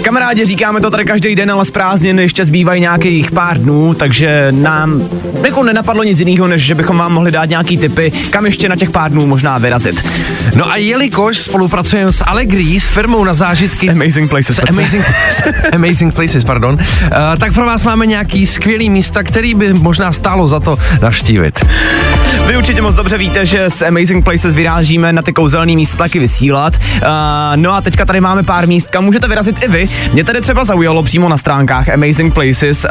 Kamarádi, 0.01 0.45
říkáme 0.45 0.81
to 0.81 0.91
tady 0.91 1.05
každý 1.05 1.35
den, 1.35 1.51
ale 1.51 1.65
z 1.65 1.71
prázdnin 1.71 2.19
ještě 2.19 2.45
zbývají 2.45 2.81
nějakých 2.81 3.31
pár 3.31 3.57
dnů, 3.57 3.93
takže 3.93 4.47
nám 4.51 5.01
jako 5.43 5.63
nenapadlo 5.63 6.03
nic 6.03 6.19
jiného, 6.19 6.47
než 6.47 6.61
že 6.61 6.75
bychom 6.75 6.97
vám 6.97 7.13
mohli 7.13 7.31
dát 7.31 7.45
nějaký 7.45 7.77
tipy, 7.77 8.11
kam 8.29 8.45
ještě 8.45 8.69
na 8.69 8.75
těch 8.75 8.91
pár 8.91 9.11
dnů 9.11 9.25
možná 9.25 9.57
vyrazit. 9.57 10.09
No 10.55 10.71
a 10.71 10.75
jelikož 10.75 11.37
spolupracujeme 11.37 12.11
s 12.11 12.23
Allegri, 12.25 12.79
s 12.79 12.87
firmou 12.87 13.23
na 13.23 13.33
zážitky 13.33 13.89
Amazing 13.89 14.29
Places. 14.29 14.55
s 14.55 14.59
amazing, 14.69 15.05
s 15.29 15.41
amazing 15.73 16.13
Places, 16.13 16.43
pardon, 16.43 16.73
uh, 16.73 16.79
tak 17.39 17.53
pro 17.53 17.65
vás 17.65 17.83
máme 17.83 18.05
nějaký 18.05 18.45
skvělý 18.45 18.89
místa, 18.89 19.23
který 19.23 19.53
by 19.53 19.73
možná 19.73 20.11
stálo 20.11 20.47
za 20.47 20.59
to 20.59 20.77
navštívit. 21.01 21.59
Vy 22.49 22.57
určitě 22.57 22.81
moc 22.81 22.95
dobře 22.95 23.17
víte, 23.17 23.45
že 23.45 23.65
s 23.65 23.81
Amazing 23.81 24.25
Places 24.25 24.53
vyrážíme 24.53 25.13
na 25.13 25.21
ty 25.21 25.33
kouzelný 25.33 25.75
místa 25.75 25.97
taky 25.97 26.19
vysílat. 26.19 26.73
Uh, 26.75 27.07
no 27.55 27.73
a 27.73 27.81
teďka 27.81 28.05
tady 28.05 28.21
máme 28.21 28.43
pár 28.43 28.67
míst, 28.67 28.89
kam 28.91 29.05
můžete 29.05 29.27
vyrazit 29.27 29.63
i 29.63 29.67
vy. 29.67 29.89
Mě 30.13 30.23
tady 30.23 30.41
třeba 30.41 30.63
zaujalo 30.63 31.03
přímo 31.03 31.29
na 31.29 31.37
stránkách 31.37 31.89
Amazing 31.89 32.33
Places 32.33 32.85
uh, 32.85 32.89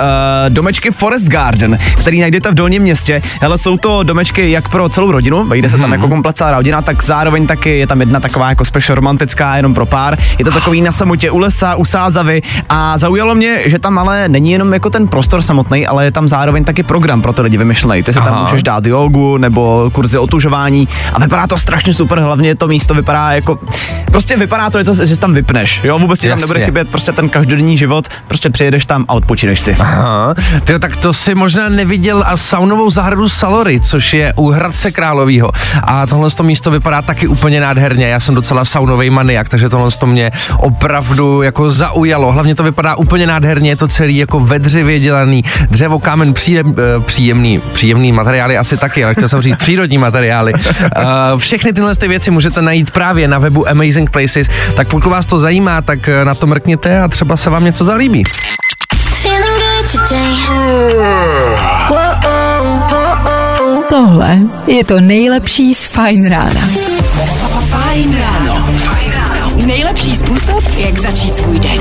domečky 0.49 0.91
Forest 0.91 1.29
Garden, 1.29 1.79
který 2.01 2.21
najdete 2.21 2.51
v 2.51 2.55
Dolním 2.55 2.83
městě. 2.83 3.23
Ale 3.43 3.59
jsou 3.59 3.77
to 3.77 4.03
domečky 4.03 4.51
jak 4.51 4.69
pro 4.69 4.89
celou 4.89 5.13
rodinu, 5.13 5.45
vejde 5.45 5.71
se 5.71 5.79
tam 5.79 5.93
jako 5.93 6.09
komplet 6.09 6.37
celá 6.37 6.51
rodina, 6.51 6.83
tak 6.83 7.03
zároveň 7.03 7.47
taky 7.47 7.79
je 7.79 7.87
tam 7.87 8.01
jedna 8.01 8.21
taková 8.21 8.49
jako 8.49 8.65
special 8.65 8.97
romantická, 8.97 9.57
jenom 9.57 9.75
pro 9.75 9.87
pár. 9.87 10.19
Je 10.39 10.45
to 10.45 10.51
takový 10.51 10.81
na 10.81 10.93
samotě 10.93 11.31
u 11.31 11.39
lesa, 11.39 11.75
u 11.75 11.85
sázavy 11.85 12.43
a 12.69 12.99
zaujalo 12.99 13.35
mě, 13.35 13.63
že 13.67 13.79
tam 13.79 13.99
ale 13.99 14.29
není 14.29 14.53
jenom 14.53 14.73
jako 14.73 14.91
ten 14.91 15.09
prostor 15.09 15.43
samotný, 15.43 15.87
ale 15.87 16.05
je 16.05 16.13
tam 16.13 16.29
zároveň 16.29 16.65
taky 16.65 16.83
program 16.83 17.23
pro 17.23 17.33
ty 17.33 17.43
lidi 17.43 17.57
vymyšlený. 17.57 18.03
Ty 18.03 18.13
si 18.13 18.19
tam 18.19 18.41
můžeš 18.41 18.63
dát 18.63 18.87
jogu, 18.87 19.37
nebo 19.39 19.48
kurzy 19.93 20.19
otužování 20.19 20.89
a 21.13 21.21
vypadá 21.21 21.47
to 21.47 21.57
strašně 21.57 21.95
super, 21.95 22.19
hlavně 22.19 22.55
to 22.55 22.69
místo 22.69 22.95
vypadá 22.95 23.33
jako, 23.33 23.59
prostě 24.05 24.37
vypadá 24.37 24.71
to, 24.71 24.79
že, 24.79 24.85
to, 24.85 25.05
že 25.05 25.19
tam 25.19 25.35
vypneš, 25.35 25.81
jo, 25.85 25.99
vůbec 25.99 26.21
ti 26.21 26.29
tam 26.29 26.41
nebude 26.41 26.65
chybět 26.65 26.89
prostě 26.89 27.13
ten 27.13 27.29
každodenní 27.29 27.79
život, 27.79 28.09
prostě 28.29 28.51
přijedeš 28.51 28.85
tam 28.87 29.05
a 29.09 29.15
odpočineš 29.15 29.61
si. 29.61 29.77
Aha, 29.79 30.35
tyjo, 30.65 30.79
tak 30.79 30.97
to 30.97 31.13
si 31.13 31.35
možná 31.35 31.69
neviděl 31.69 32.25
a 32.27 32.37
saunovou 32.37 32.91
zahradu 32.91 33.29
Salory, 33.29 33.81
což 33.81 34.15
je 34.15 34.33
u 34.37 34.51
Hradce 34.51 34.91
Královýho. 34.91 35.51
A 35.83 36.07
tohle 36.07 36.31
to 36.31 36.43
místo 36.43 36.71
vypadá 36.71 37.03
taky 37.03 37.27
úplně 37.27 37.61
nádherně. 37.61 38.09
Já 38.09 38.21
jsem 38.21 38.35
docela 38.35 38.65
saunový 38.65 39.11
maniak, 39.11 39.49
takže 39.49 39.69
tohle 39.69 39.91
to 39.91 40.07
mě 40.07 40.31
opravdu 40.59 41.43
jako 41.43 41.71
zaujalo. 41.71 42.33
Hlavně 42.33 42.55
to 42.55 42.63
vypadá 42.63 42.95
úplně 42.95 43.27
nádherně, 43.27 43.71
je 43.71 43.77
to 43.77 43.89
celý 43.89 44.17
jako 44.17 44.41
vedřivě 44.41 45.01
dělaný, 45.01 45.45
dřevo, 45.71 45.99
kámen, 45.99 46.35
příjem, 46.35 46.75
eh, 46.79 47.01
příjemný, 47.01 47.61
příjemný 47.73 48.13
materiály 48.13 48.59
asi 48.59 48.77
taky, 48.77 49.05
ale 49.05 49.15
chtěl 49.15 49.29
jsem 49.29 49.38
říct 49.43 49.57
přírodní 49.57 49.99
materiály. 49.99 50.53
Uh, 50.53 51.39
všechny 51.39 51.73
tyhle 51.73 51.95
ty 51.95 52.09
věci 52.09 52.31
můžete 52.31 52.63
najít 52.63 52.91
právě 52.91 53.29
na 53.29 53.39
webu 53.39 53.69
Amazing 53.69 54.11
Places, 54.11 54.49
tak 54.77 54.89
pokud 54.89 55.09
vás 55.09 55.27
to 55.27 55.41
zajímá, 55.41 55.83
tak 55.83 56.09
eh, 56.09 56.25
na 56.25 56.35
to 56.35 56.47
mrkněte 56.47 57.01
a 57.01 57.09
třeba 57.09 57.37
se 57.37 57.51
vám 57.51 57.65
něco 57.65 57.85
zalíbí. 57.85 58.23
Tohle 63.89 64.39
je 64.67 64.85
to 64.85 65.01
nejlepší 65.01 65.75
z 65.75 65.87
Fine 65.87 66.29
Rána. 66.29 66.69
Fajn 67.69 68.17
ráno. 68.21 68.69
Nejlepší 69.67 70.17
způsob, 70.17 70.65
jak 70.77 70.99
začít 70.99 71.37
svůj 71.37 71.59
den. 71.59 71.81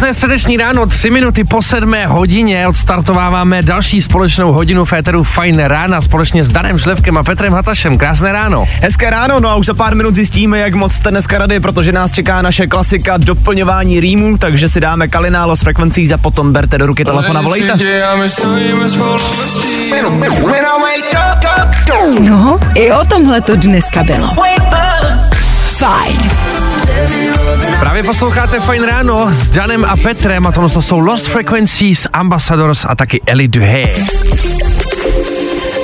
Krásné 0.00 0.14
středeční 0.14 0.56
ráno, 0.56 0.86
tři 0.86 1.10
minuty 1.10 1.44
po 1.44 1.62
sedmé 1.62 2.06
hodině 2.06 2.68
odstartováváme 2.68 3.62
další 3.62 4.02
společnou 4.02 4.52
hodinu 4.52 4.84
Féteru 4.84 5.24
Fajn 5.24 5.58
rána 5.58 6.00
společně 6.00 6.44
s 6.44 6.50
Danem 6.50 6.78
Žlevkem 6.78 7.18
a 7.18 7.22
Petrem 7.22 7.52
Hatašem. 7.52 7.98
Krásné 7.98 8.32
ráno. 8.32 8.64
Hezké 8.80 9.10
ráno, 9.10 9.40
no 9.40 9.48
a 9.48 9.54
už 9.54 9.66
za 9.66 9.74
pár 9.74 9.94
minut 9.94 10.14
zjistíme, 10.14 10.58
jak 10.58 10.74
moc 10.74 10.92
jste 10.92 11.10
dneska 11.10 11.38
rady, 11.38 11.60
protože 11.60 11.92
nás 11.92 12.12
čeká 12.12 12.42
naše 12.42 12.66
klasika 12.66 13.16
doplňování 13.16 14.00
rýmů, 14.00 14.38
takže 14.38 14.68
si 14.68 14.80
dáme 14.80 15.08
kalinálo 15.08 15.56
s 15.56 15.60
frekvencí 15.60 16.06
za 16.06 16.18
potom 16.18 16.52
berte 16.52 16.78
do 16.78 16.86
ruky 16.86 17.04
telefon 17.04 17.38
a 17.38 17.42
volejte. 17.42 17.78
No, 22.20 22.58
i 22.74 22.92
o 22.92 23.04
tomhle 23.04 23.40
to 23.40 23.56
dneska 23.56 24.02
bylo. 24.02 24.28
Fajn. 25.78 26.59
Právě 27.80 28.02
posloucháte 28.02 28.60
Fajn 28.60 28.82
ráno 28.82 29.28
s 29.32 29.50
Danem 29.50 29.84
a 29.84 29.96
Petrem 29.96 30.46
a 30.46 30.52
tohle 30.52 30.70
to 30.70 30.82
jsou 30.82 30.98
Lost 30.98 31.28
Frequencies, 31.28 32.06
Ambassadors 32.12 32.86
a 32.88 32.94
taky 32.94 33.20
Ellie 33.26 33.48
Duhé. 33.48 33.82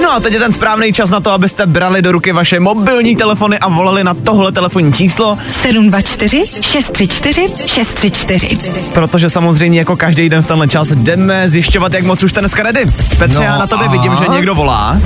No 0.02 0.12
a 0.12 0.20
teď 0.20 0.32
je 0.32 0.38
ten 0.38 0.52
správný 0.52 0.92
čas 0.92 1.10
na 1.10 1.20
to, 1.20 1.30
abyste 1.32 1.66
brali 1.66 2.02
do 2.02 2.12
ruky 2.12 2.32
vaše 2.32 2.60
mobilní 2.60 3.16
telefony 3.16 3.58
a 3.58 3.68
volali 3.68 4.04
na 4.04 4.14
tohle 4.14 4.52
telefonní 4.52 4.92
číslo, 4.92 5.38
724 5.50 6.42
634 6.62 7.48
634. 7.66 8.58
protože 8.94 9.30
samozřejmě 9.30 9.78
jako 9.78 9.96
každý 9.96 10.28
den 10.28 10.42
v 10.42 10.46
tenhle 10.46 10.68
čas 10.68 10.88
jdeme 10.88 11.48
zjišťovat, 11.50 11.92
jak 11.94 12.04
moc 12.04 12.22
už 12.22 12.30
jste 12.30 12.40
dneska 12.40 12.62
ready. 12.62 12.84
Petře, 13.18 13.38
No 13.38 13.44
já 13.44 13.58
na 13.58 13.66
tobě 13.66 13.86
a? 13.86 13.90
vidím, 13.90 14.12
že 14.18 14.24
někdo 14.32 14.54
volá. 14.54 15.00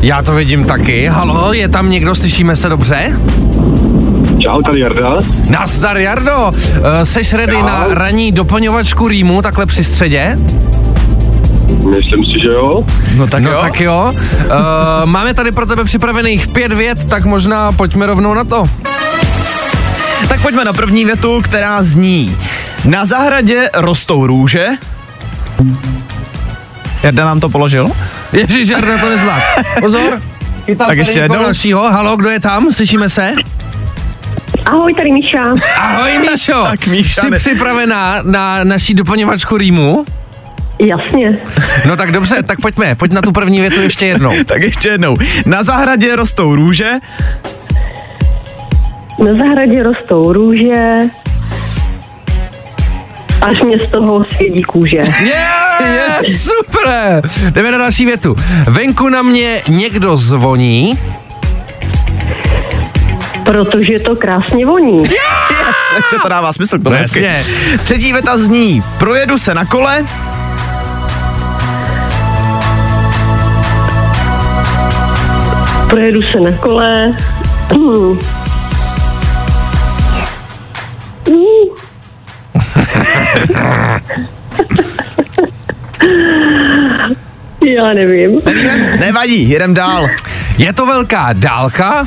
Já 0.00 0.22
to 0.22 0.32
vidím 0.32 0.64
taky. 0.64 1.06
Halo, 1.08 1.52
je 1.52 1.68
tam 1.68 1.90
někdo, 1.90 2.14
slyšíme 2.14 2.56
se 2.56 2.68
dobře? 2.68 3.16
Čau, 4.38 4.62
tady 4.62 4.80
Jarda. 4.80 5.18
Nazdar, 5.50 5.98
Jardo. 5.98 6.36
Uh, 6.48 6.54
seš 7.04 7.32
ready 7.32 7.52
Čau. 7.56 7.66
na 7.66 7.86
ranní 7.90 8.32
doplňovačku 8.32 9.08
rýmu, 9.08 9.42
takhle 9.42 9.66
při 9.66 9.84
středě? 9.84 10.38
Myslím 11.96 12.24
si, 12.24 12.40
že 12.44 12.48
jo. 12.50 12.84
No 13.16 13.26
tak 13.26 13.42
no 13.42 13.50
jo. 13.50 13.58
tak 13.60 13.80
jo. 13.80 14.14
Uh, 14.44 14.52
máme 15.04 15.34
tady 15.34 15.52
pro 15.52 15.66
tebe 15.66 15.84
připravených 15.84 16.46
pět 16.48 16.72
vět, 16.72 17.04
tak 17.04 17.24
možná 17.24 17.72
pojďme 17.72 18.06
rovnou 18.06 18.34
na 18.34 18.44
to. 18.44 18.64
Tak 20.28 20.40
pojďme 20.42 20.64
na 20.64 20.72
první 20.72 21.04
větu, 21.04 21.40
která 21.44 21.82
zní. 21.82 22.36
Na 22.84 23.04
zahradě 23.04 23.70
rostou 23.74 24.26
růže. 24.26 24.66
Jarda 27.02 27.24
nám 27.24 27.40
to 27.40 27.48
položil. 27.48 27.90
Ježíš, 28.32 28.68
Jarda 28.68 28.98
to 28.98 29.08
nezvlád. 29.08 29.42
Pozor. 29.80 30.22
Chytám 30.66 30.86
Tak 30.88 30.98
ještě 30.98 31.18
jednou. 31.18 31.38
dalšího. 31.42 31.92
Halo, 31.92 32.16
kdo 32.16 32.28
je 32.28 32.40
tam? 32.40 32.72
Slyšíme 32.72 33.08
se? 33.08 33.32
Ahoj, 34.66 34.94
tady 34.94 35.12
Míša. 35.12 35.54
Ahoj, 35.80 36.18
Míšo. 36.18 36.62
Tak, 36.62 36.86
Míša, 36.86 37.20
Jsi 37.20 37.30
ne- 37.30 37.36
připravená 37.36 38.18
na 38.22 38.64
naší 38.64 38.94
doplňovačku 38.94 39.56
rýmu? 39.56 40.04
Jasně. 40.78 41.38
No 41.88 41.96
tak 41.96 42.12
dobře, 42.12 42.42
tak 42.42 42.60
pojďme. 42.60 42.94
Pojď 42.94 43.12
na 43.12 43.22
tu 43.22 43.32
první 43.32 43.60
větu 43.60 43.80
ještě 43.80 44.06
jednou. 44.06 44.32
Tak 44.46 44.62
ještě 44.62 44.88
jednou. 44.88 45.14
Na 45.46 45.62
zahradě 45.62 46.16
rostou 46.16 46.54
růže. 46.54 46.92
Na 49.18 49.34
zahradě 49.34 49.82
rostou 49.82 50.32
růže, 50.32 50.98
až 53.42 53.60
mě 53.64 53.78
z 53.80 53.90
toho 53.90 54.24
svědí 54.34 54.62
kůže. 54.62 54.96
Yeah, 55.24 55.80
yes. 56.24 56.42
super. 56.42 57.22
Jdeme 57.50 57.72
na 57.72 57.78
další 57.78 58.04
větu. 58.06 58.36
Venku 58.68 59.08
na 59.08 59.22
mě 59.22 59.62
někdo 59.68 60.16
zvoní. 60.16 60.98
Protože 63.46 63.98
to 63.98 64.16
krásně 64.16 64.66
voní. 64.66 65.02
Takže 65.94 66.16
to 66.22 66.28
dává 66.28 66.52
smysl, 66.52 66.78
to 66.78 66.90
hezky. 66.90 67.22
jasně. 67.22 67.46
Třetí 67.84 68.12
věta 68.12 68.38
zní. 68.38 68.82
Projedu 68.98 69.38
se 69.38 69.54
na 69.54 69.64
kole. 69.64 70.04
Projedu 75.90 76.22
se 76.22 76.40
na 76.40 76.52
kole. 76.52 77.14
Hmm. 77.72 78.18
Já 87.76 87.92
nevím. 87.94 88.40
Nevadí, 89.00 89.50
jedem 89.50 89.74
dál. 89.74 90.08
Je 90.58 90.72
to 90.72 90.86
velká 90.86 91.28
dálka? 91.32 92.06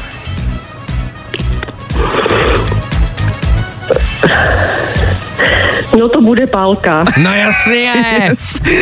No 5.99 6.09
to 6.09 6.21
bude 6.21 6.47
pálka. 6.47 7.05
No 7.17 7.33
jasně. 7.33 7.93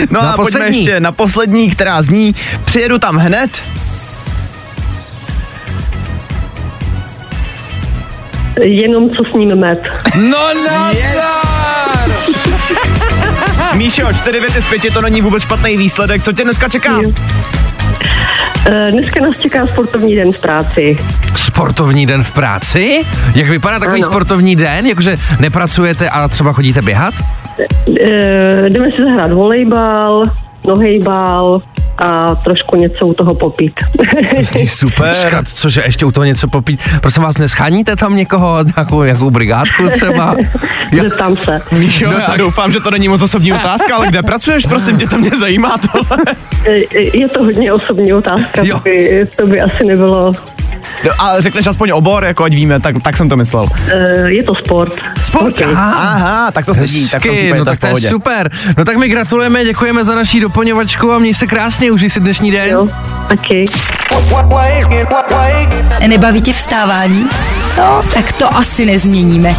No 0.09 0.21
Na 0.21 0.31
a 0.31 0.35
pojďme 0.35 0.59
poslední. 0.59 0.77
ještě 0.77 0.99
na 0.99 1.11
poslední, 1.11 1.69
která 1.69 2.01
zní. 2.01 2.35
Přijedu 2.65 2.99
tam 2.99 3.17
hned. 3.17 3.63
Jenom 8.61 9.09
co 9.09 9.23
s 9.23 9.33
ním 9.33 9.55
met. 9.55 9.79
No 10.15 10.47
nazdar. 10.53 12.11
Míšo, 13.73 14.13
čtyři 14.13 14.39
věty 14.39 14.61
z 14.61 14.65
pěti, 14.65 14.91
to 14.91 15.01
není 15.01 15.21
vůbec 15.21 15.43
špatný 15.43 15.77
výsledek. 15.77 16.23
Co 16.23 16.31
tě 16.33 16.43
dneska 16.43 16.69
čeká? 16.69 16.91
Jo. 17.01 17.11
Eh, 18.69 18.91
Dneska 18.91 19.21
nás 19.21 19.39
čeká 19.39 19.67
sportovní 19.67 20.15
den 20.15 20.33
v 20.33 20.39
práci. 20.39 20.97
Sportovní 21.35 22.05
den 22.05 22.23
v 22.23 22.31
práci? 22.31 23.01
Jak 23.35 23.49
vypadá 23.49 23.79
takový 23.79 24.01
Ano. 24.03 24.11
sportovní 24.11 24.55
den? 24.55 24.85
Jakože 24.85 25.17
nepracujete 25.39 26.09
a 26.09 26.27
třeba 26.27 26.53
chodíte 26.53 26.81
běhat? 26.81 27.13
Eh, 28.01 28.69
Jdeme 28.69 28.87
si 28.95 29.03
zahrát 29.03 29.31
volejbal, 29.31 30.23
nohejbal 30.67 31.61
a 31.97 32.35
trošku 32.35 32.75
něco 32.75 33.07
u 33.07 33.13
toho 33.13 33.35
popít. 33.35 33.73
super. 34.67 35.13
Počkat, 35.15 35.47
cože 35.47 35.81
ještě 35.85 36.05
u 36.05 36.11
toho 36.11 36.23
něco 36.25 36.47
popít? 36.47 36.81
Prosím 37.01 37.23
vás, 37.23 37.37
nescháníte 37.37 37.95
tam 37.95 38.15
někoho, 38.15 38.57
nějakou, 38.75 39.03
nějakou 39.03 39.29
brigádku 39.29 39.87
třeba? 39.89 40.35
Já, 40.93 41.03
Zeptám 41.03 41.35
se. 41.35 41.61
Míšo, 41.71 42.05
No 42.05 42.11
já 42.11 42.25
tak- 42.25 42.37
doufám, 42.37 42.71
že 42.71 42.79
to 42.79 42.91
není 42.91 43.07
moc 43.07 43.21
osobní 43.21 43.53
otázka, 43.53 43.95
ale 43.95 44.07
kde 44.07 44.23
pracuješ, 44.23 44.65
prosím 44.65 44.97
tě, 44.97 45.07
to 45.07 45.17
mě 45.17 45.29
zajímá 45.39 45.77
tohle. 45.77 46.17
Je 47.13 47.27
to 47.29 47.43
hodně 47.43 47.73
osobní 47.73 48.13
otázka, 48.13 48.61
Jo. 48.63 48.75
to 48.77 48.83
by, 48.83 49.27
to 49.35 49.45
by 49.45 49.61
asi 49.61 49.85
nebylo. 49.85 50.31
No, 51.03 51.11
a 51.19 51.41
řekneš 51.41 51.67
aspoň 51.67 51.89
obor, 51.93 52.25
jako 52.25 52.43
ať 52.43 52.53
víme, 52.53 52.79
tak, 52.79 52.95
tak 53.03 53.17
jsem 53.17 53.29
to 53.29 53.37
myslel. 53.37 53.65
Eh, 53.87 54.29
Je 54.29 54.43
to 54.43 54.55
sport. 54.55 54.93
Sport, 55.23 55.61
aha, 55.61 55.91
aha, 55.91 56.51
tak 56.51 56.65
to 56.65 56.73
sedí, 56.73 57.09
tak 57.09 57.25
no 57.25 57.31
to 57.33 57.37
je 57.37 57.65
tak 57.65 57.79
to 57.79 57.87
je 57.87 58.09
super. 58.09 58.51
No 58.77 58.85
tak 58.85 58.97
my 58.97 59.09
gratulujeme, 59.09 59.65
děkujeme 59.65 60.03
za 60.03 60.15
naší 60.15 60.39
doplňovačku 60.39 61.13
a 61.13 61.19
měj 61.19 61.33
se 61.33 61.47
krásně, 61.47 61.91
užij 61.91 62.09
si 62.09 62.19
dnešní 62.19 62.51
den. 62.51 62.69
Jo, 62.69 62.89
taky. 63.27 63.65
Nebaví 66.07 66.41
tě 66.41 66.53
vstávání? 66.53 67.25
No, 67.77 68.01
tak 68.13 68.31
to 68.31 68.55
asi 68.57 68.85
nezměníme. 68.85 69.55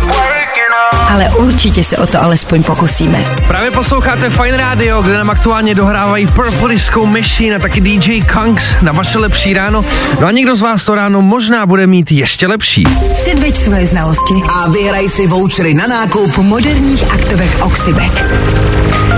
Ale 1.11 1.29
určitě 1.29 1.85
se 1.85 1.97
o 1.97 2.07
to 2.07 2.23
alespoň 2.23 2.63
pokusíme. 2.63 3.25
Právě 3.47 3.71
posloucháte 3.71 4.31
Fine 4.31 4.57
Radio, 4.57 5.03
kde 5.03 5.19
nám 5.19 5.31
aktuálně 5.31 5.75
dohrávají 5.75 6.27
Purple 6.27 6.69
Disco 6.69 7.07
Machine 7.07 7.57
a 7.57 7.59
taky 7.59 7.81
DJ 7.81 8.23
Kunks 8.23 8.65
na 8.83 8.93
vaše 8.93 9.19
lepší 9.19 9.55
ráno. 9.55 9.85
No 10.21 10.27
a 10.27 10.31
někdo 10.31 10.55
z 10.55 10.61
vás 10.61 10.85
to 10.85 10.95
ráno 10.95 11.23
možná 11.23 11.67
bude 11.67 11.87
mít 11.87 12.13
ještě 12.13 12.47
lepší. 12.47 12.85
Předveď 13.13 13.55
svoje 13.55 13.87
znalosti 13.87 14.35
A 14.55 14.71
vyhraj 14.71 15.09
si 15.09 15.27
vouchery 15.27 15.75
na 15.75 15.87
nákup 15.87 16.39
moderních 16.39 17.13
aktovek 17.13 17.65
Oxybek. 17.65 18.33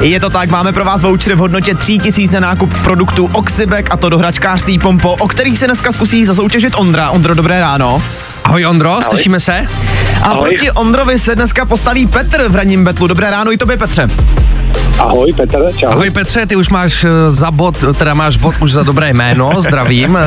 Je 0.00 0.20
to 0.20 0.30
tak, 0.30 0.50
máme 0.50 0.72
pro 0.72 0.84
vás 0.84 1.02
vouchery 1.02 1.34
v 1.34 1.38
hodnotě 1.38 1.74
3000 1.74 2.40
na 2.40 2.40
nákup 2.40 2.82
produktů 2.82 3.30
Oxybek 3.32 3.88
a 3.90 3.96
to 3.96 4.08
do 4.08 4.18
hračkářství 4.18 4.78
Pompo, 4.78 5.12
o 5.12 5.28
kterých 5.28 5.58
se 5.58 5.66
dneska 5.66 5.92
zkusí 5.92 6.24
zasoutěžit 6.24 6.74
Ondra. 6.76 7.10
Ondro, 7.10 7.34
dobré 7.34 7.60
ráno. 7.60 8.02
Ahoj 8.50 8.66
Ondro, 8.66 8.98
slyšíme 9.08 9.40
se? 9.40 9.66
A 10.22 10.34
proti 10.34 10.70
Ondrovi 10.70 11.18
se 11.18 11.34
dneska 11.34 11.64
postaví 11.64 12.06
Petr 12.06 12.48
v 12.48 12.54
ranním 12.54 12.84
betlu. 12.84 13.06
Dobré 13.06 13.30
ráno 13.30 13.52
i 13.52 13.56
tobě, 13.56 13.76
Petře. 13.76 14.08
Ahoj, 14.98 15.32
Petr, 15.32 15.58
čau. 15.76 15.88
Ahoj 15.88 16.10
Petře, 16.10 16.46
ty 16.46 16.56
už 16.56 16.68
máš 16.68 17.04
eh, 17.04 17.08
za 17.30 17.50
bod, 17.50 17.84
teda 17.98 18.14
máš 18.14 18.36
bod 18.36 18.54
už 18.60 18.72
za 18.72 18.82
dobré 18.82 19.12
jméno, 19.12 19.52
zdravím. 19.58 20.18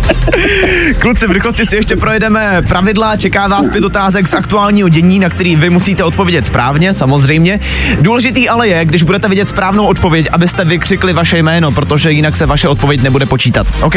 Kluci, 0.98 1.26
v 1.26 1.30
rychlosti 1.30 1.66
si 1.66 1.76
ještě 1.76 1.96
projedeme 1.96 2.62
pravidla, 2.68 3.16
čeká 3.16 3.48
vás 3.48 3.68
pět 3.68 3.84
otázek 3.84 4.28
z 4.28 4.34
aktuálního 4.34 4.88
dění, 4.88 5.18
na 5.18 5.28
který 5.28 5.56
vy 5.56 5.70
musíte 5.70 6.04
odpovědět 6.04 6.46
správně, 6.46 6.92
samozřejmě. 6.92 7.60
Důležitý 8.00 8.48
ale 8.48 8.68
je, 8.68 8.84
když 8.84 9.02
budete 9.02 9.28
vidět 9.28 9.48
správnou 9.48 9.86
odpověď, 9.86 10.28
abyste 10.32 10.64
vykřikli 10.64 11.12
vaše 11.12 11.38
jméno, 11.38 11.72
protože 11.72 12.12
jinak 12.12 12.36
se 12.36 12.46
vaše 12.46 12.68
odpověď 12.68 13.02
nebude 13.02 13.26
počítat. 13.26 13.66
OK? 13.82 13.94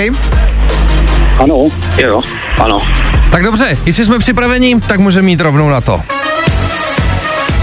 Ano, 1.39 1.55
jo, 1.97 2.21
ano. 2.61 2.81
Tak 3.31 3.43
dobře, 3.43 3.77
jestli 3.85 4.05
jsme 4.05 4.19
připraveni, 4.19 4.79
tak 4.79 4.99
můžeme 4.99 5.29
jít 5.29 5.39
rovnou 5.39 5.69
na 5.69 5.81
to. 5.81 6.01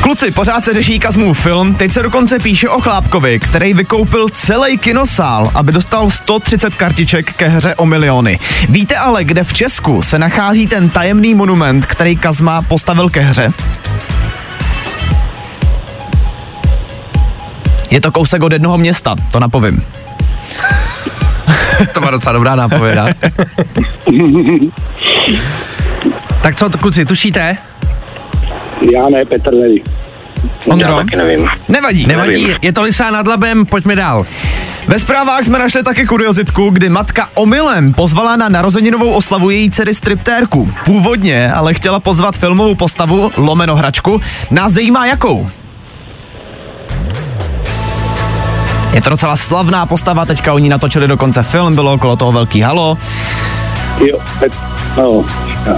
Kluci, 0.01 0.31
pořád 0.31 0.65
se 0.65 0.75
řeší 0.75 0.99
Kazmův 0.99 1.41
film, 1.41 1.75
teď 1.75 1.93
se 1.93 2.03
dokonce 2.03 2.39
píše 2.39 2.69
o 2.69 2.81
Chlápkovi, 2.81 3.41
který 3.41 3.75
vykoupil 3.75 4.29
celý 4.29 4.79
kinosál, 4.79 5.51
aby 5.55 5.73
dostal 5.73 6.11
130 6.11 6.75
kartiček 6.75 7.33
ke 7.33 7.49
hře 7.49 7.75
o 7.75 7.87
miliony. 7.87 8.39
Víte 8.69 8.97
ale, 8.97 9.25
kde 9.25 9.45
v 9.45 9.53
Česku 9.53 10.03
se 10.03 10.19
nachází 10.19 10.67
ten 10.67 10.91
tajemný 10.91 11.35
monument, 11.35 11.87
který 11.87 12.17
Kazma 12.17 12.63
postavil 12.63 13.11
ke 13.11 13.21
hře? 13.21 13.53
Je 17.91 18.01
to 18.01 18.13
kousek 18.13 18.43
od 18.43 18.53
jednoho 18.53 18.79
města, 18.79 19.15
to 19.33 19.41
napovím. 19.41 19.85
To 21.95 22.01
má 22.01 22.11
docela 22.11 22.33
dobrá 22.33 22.57
nápověda. 22.57 23.07
tak 26.43 26.57
co, 26.57 26.71
kluci, 26.71 27.05
tušíte? 27.05 27.57
Já 28.95 29.09
ne, 29.09 29.25
Petr 29.25 29.55
neví. 29.55 29.83
Ondro? 30.67 30.89
Já 30.89 30.97
taky 30.97 31.17
nevím. 31.17 31.49
Nevadí. 31.69 32.07
Nevadí, 32.07 32.49
je 32.63 32.73
to 32.73 32.83
Lisá 32.83 33.11
nad 33.11 33.27
Labem, 33.27 33.67
pojďme 33.67 33.97
dál. 33.97 34.27
Ve 34.87 34.99
zprávách 34.99 35.45
jsme 35.45 35.59
našli 35.59 35.83
taky 35.83 36.07
kuriozitku, 36.07 36.71
kdy 36.71 36.89
matka 36.89 37.29
omylem 37.35 37.95
pozvala 37.95 38.37
na 38.37 38.49
narozeninovou 38.49 39.11
oslavu 39.11 39.51
její 39.51 39.71
dcery 39.71 39.95
striptérku. 39.95 40.73
Původně 40.85 41.53
ale 41.53 41.75
chtěla 41.75 42.01
pozvat 42.01 42.37
filmovou 42.37 42.75
postavu, 42.75 43.31
lomeno 43.37 43.77
hračku, 43.77 44.21
nás 44.51 44.73
zajímá 44.73 45.07
jakou. 45.07 45.51
Je 48.95 49.01
to 49.03 49.11
docela 49.11 49.37
slavná 49.37 49.87
postava, 49.87 50.25
teďka 50.25 50.53
oni 50.53 50.69
natočili 50.69 51.09
dokonce 51.09 51.43
film, 51.43 51.75
bylo 51.75 51.93
okolo 51.93 52.17
toho 52.17 52.33
velký 52.33 52.61
halo. 52.61 52.99
Jo, 54.01 54.19
Pet, 54.41 54.53
no, 54.97 55.25
já. 55.67 55.77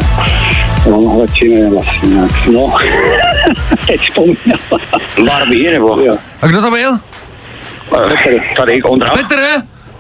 No, 0.91 1.21
radši 1.21 1.49
ne 1.49 1.71
vlastně 1.71 2.09
nějak, 2.09 2.47
no. 2.47 2.75
Teď 3.87 4.01
vzpomínám. 4.01 4.59
Barbie, 5.27 5.73
nebo? 5.73 6.01
Jo. 6.01 6.17
A 6.43 6.47
kdo 6.47 6.63
to 6.63 6.71
byl? 6.71 6.99
Petr, 7.91 8.41
tady 8.61 8.83
Ondra. 8.83 9.11
Petr? 9.11 9.37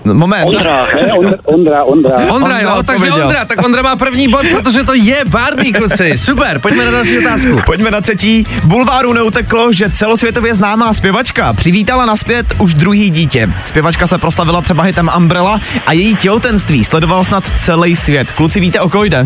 No, 0.05 0.15
Moment. 0.15 0.45
Ondra, 0.47 0.87
ne, 0.95 1.13
Ondra, 1.13 1.39
Ondra, 1.45 1.85
Ondra. 1.85 2.15
Ondra, 2.17 2.35
Ondra 2.35 2.59
jo, 2.61 2.83
takže. 2.87 3.11
Ondra, 3.11 3.45
tak 3.45 3.65
Ondra 3.65 3.83
má 3.83 3.97
první 3.97 4.29
bod, 4.29 4.47
protože 4.53 4.85
to 4.85 4.95
je 4.95 5.17
Barbie, 5.25 5.73
kluci. 5.73 6.19
Super, 6.19 6.59
pojďme 6.59 6.85
na 6.85 6.91
další 6.91 7.19
otázku. 7.19 7.61
Pojďme 7.67 7.91
na 7.91 8.01
třetí. 8.01 8.47
Bulváru 8.65 9.13
neuteklo, 9.13 9.73
že 9.73 9.91
celosvětově 9.91 10.55
známá 10.55 10.93
zpěvačka 10.93 11.53
přivítala 11.53 12.07
naspět 12.07 12.47
už 12.59 12.75
druhý 12.75 13.11
dítě. 13.11 13.51
Zpěvačka 13.67 14.07
se 14.07 14.19
proslavila 14.19 14.61
třeba 14.63 14.83
hitem 14.83 15.11
Umbrella 15.17 15.61
a 15.87 15.93
její 15.93 16.17
těhotenství 16.17 16.85
sledoval 16.85 17.25
snad 17.25 17.45
celý 17.57 17.97
svět. 17.97 18.33
Kluci 18.33 18.61
víte, 18.61 18.81
o 18.81 18.89
koho 18.89 19.05
jde? 19.05 19.25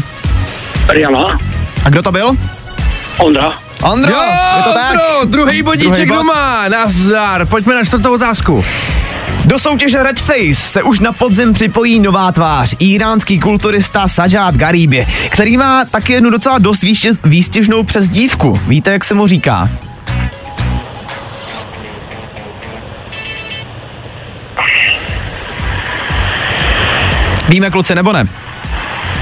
Rihanna, 0.89 1.39
A 1.85 1.89
kdo 1.91 2.03
to 2.03 2.13
byl? 2.13 2.31
Ondra. 3.19 3.53
Ondro, 3.83 4.13
Jo, 4.13 4.23
je 4.57 4.63
to 4.63 4.73
tak? 4.73 4.91
Ondro, 4.93 5.25
druhý 5.25 5.63
bodíček 5.63 5.93
Druhý 5.93 6.09
bod. 6.09 6.15
doma, 6.17 6.69
nazdar. 6.69 7.47
Pojďme 7.47 7.75
na 7.75 7.85
čtvrtou 7.85 8.15
otázku. 8.15 8.65
Do 9.45 9.59
soutěže 9.59 10.03
Red 10.03 10.21
Face 10.21 10.55
se 10.55 10.83
už 10.83 11.01
na 11.01 11.13
podzim 11.13 11.53
připojí 11.53 12.01
nová 12.01 12.33
tvář, 12.33 12.75
iránský 12.79 13.39
kulturista 13.41 14.09
Sajad 14.09 14.55
Garibi, 14.55 15.07
který 15.31 15.57
má 15.57 15.85
taky 15.85 16.13
jednu 16.13 16.31
docela 16.31 16.59
dost 16.59 16.83
výstěž, 16.83 17.17
výstěžnou 17.25 17.83
přezdívku. 17.83 18.61
Víte, 18.67 18.91
jak 18.93 19.05
se 19.05 19.15
mu 19.15 19.27
říká? 19.27 19.71
Víme, 27.49 27.71
kluci, 27.71 27.95
nebo 27.95 28.13
ne? 28.13 28.29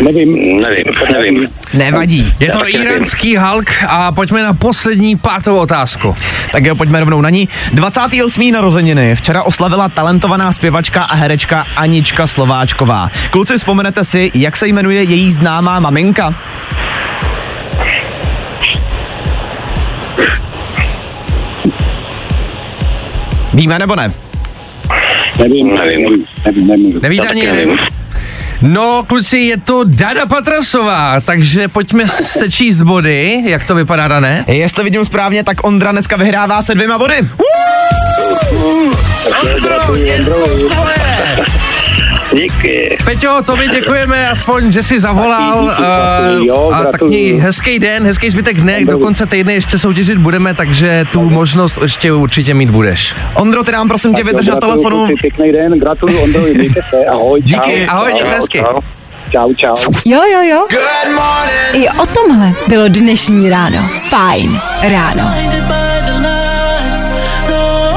Nevím, 0.01 0.61
nevím, 0.61 0.85
nevím. 1.13 1.47
Nevadí. 1.75 2.35
Je 2.41 2.51
to 2.51 2.59
nevím. 2.59 2.81
iránský 2.81 3.37
Hulk 3.37 3.71
a 3.89 4.13
pojďme 4.13 4.43
na 4.43 4.55
poslední 4.55 5.17
pátou 5.17 5.57
otázku. 5.57 6.17
Tak 6.53 6.65
jo, 6.65 6.75
pojďme 6.75 7.01
rovnou 7.01 7.21
na 7.21 7.31
ní. 7.31 7.49
28. 7.73 8.53
narozeniny 8.53 9.15
včera 9.15 9.43
oslavila 9.43 9.89
talentovaná 9.89 10.53
zpěvačka 10.53 11.03
a 11.03 11.15
herečka 11.15 11.65
Anička 11.77 12.27
Slováčková. 12.27 13.11
Kluci, 13.31 13.55
vzpomenete 13.57 14.05
si, 14.05 14.31
jak 14.35 14.57
se 14.57 14.69
jmenuje 14.69 15.03
její 15.03 15.33
známá 15.33 15.81
maminka? 15.81 16.35
Víme 23.55 23.79
nebo 23.79 23.97
ne? 23.97 24.13
Nevím, 25.39 25.75
nevím, 25.75 26.25
nevím, 26.47 26.67
nevím. 26.67 26.99
Nevíte 27.03 27.29
ani 27.29 27.41
jeden? 27.41 27.79
No, 28.63 29.05
kluci, 29.07 29.39
je 29.39 29.57
to 29.61 29.85
Dada 29.85 30.27
Patrasová, 30.27 31.21
takže 31.21 31.69
pojďme 31.69 32.09
sečíst 32.09 32.83
body, 32.83 33.43
jak 33.47 33.65
to 33.65 33.75
vypadá, 33.75 34.09
Dané? 34.09 34.45
Jestli 34.49 34.85
vidím 34.85 35.05
správně, 35.05 35.45
tak 35.45 35.67
Ondra 35.67 35.93
dneska 35.93 36.17
vyhrává 36.17 36.63
se 36.63 36.75
dvěma 36.75 36.99
body. 36.99 37.29
Díky. 42.33 42.99
Peťo, 43.05 43.43
tobě 43.47 43.69
děkujeme, 43.69 44.29
aspoň, 44.31 44.73
že 44.73 44.83
jsi 44.83 45.01
zavolal 45.01 45.67
Taky 45.67 45.83
díky, 45.83 46.41
uh, 46.41 46.47
jo, 46.47 46.71
a 46.75 46.85
tak 46.85 47.03
měj 47.03 47.39
hezký 47.39 47.79
den, 47.79 48.07
hezký 48.07 48.31
zbytek 48.31 48.61
dne, 48.61 48.85
do 48.85 48.99
konce 48.99 49.27
týdne 49.27 49.55
ještě 49.55 49.79
soutěžit 49.79 50.19
budeme, 50.19 50.55
takže 50.55 51.05
tu 51.13 51.31
možnost 51.31 51.79
ještě 51.83 52.13
určitě 52.13 52.55
mít 52.55 52.71
budeš. 52.71 53.15
Ondro, 53.35 53.65
ty 53.65 53.73
nám 53.73 53.89
prosím 53.89 54.15
tě 54.15 54.25
vydrž 54.25 54.47
na 54.47 54.57
telefonu. 54.57 55.09
Pěkný 55.21 55.53
den, 55.53 55.73
gratuluju 55.73 56.19
Ondrovi, 56.19 56.55
mějte 56.55 56.81
se, 56.91 57.05
ahoj, 57.05 57.41
čau. 57.41 57.47
Díky, 57.47 57.87
ahoj, 57.87 58.13
Čau, 58.13 58.31
hezky. 58.31 58.59
čau. 58.59 58.81
Čau, 59.31 59.55
čau. 59.55 59.93
Jo, 60.05 60.21
jo, 60.33 60.43
jo. 60.43 60.67
I 61.73 61.89
o 61.89 62.07
tomhle 62.07 62.53
bylo 62.69 62.89
dnešní 62.89 63.51
ráno. 63.51 63.79
Fajn 64.09 64.61
ráno. 64.93 65.33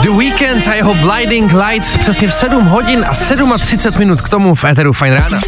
The 0.09 0.15
Weekend 0.15 0.67
a 0.67 0.73
jeho 0.73 0.95
Blinding 0.95 1.53
Lights 1.53 1.97
přesně 1.97 2.27
v 2.27 2.33
7 2.33 2.65
hodin 2.65 3.05
a 3.07 3.57
37 3.57 3.99
minut 3.99 4.21
k 4.21 4.29
tomu 4.29 4.55
v 4.55 4.63
Eteru 4.65 4.93
Fine 4.93 5.15
Rána. 5.15 5.39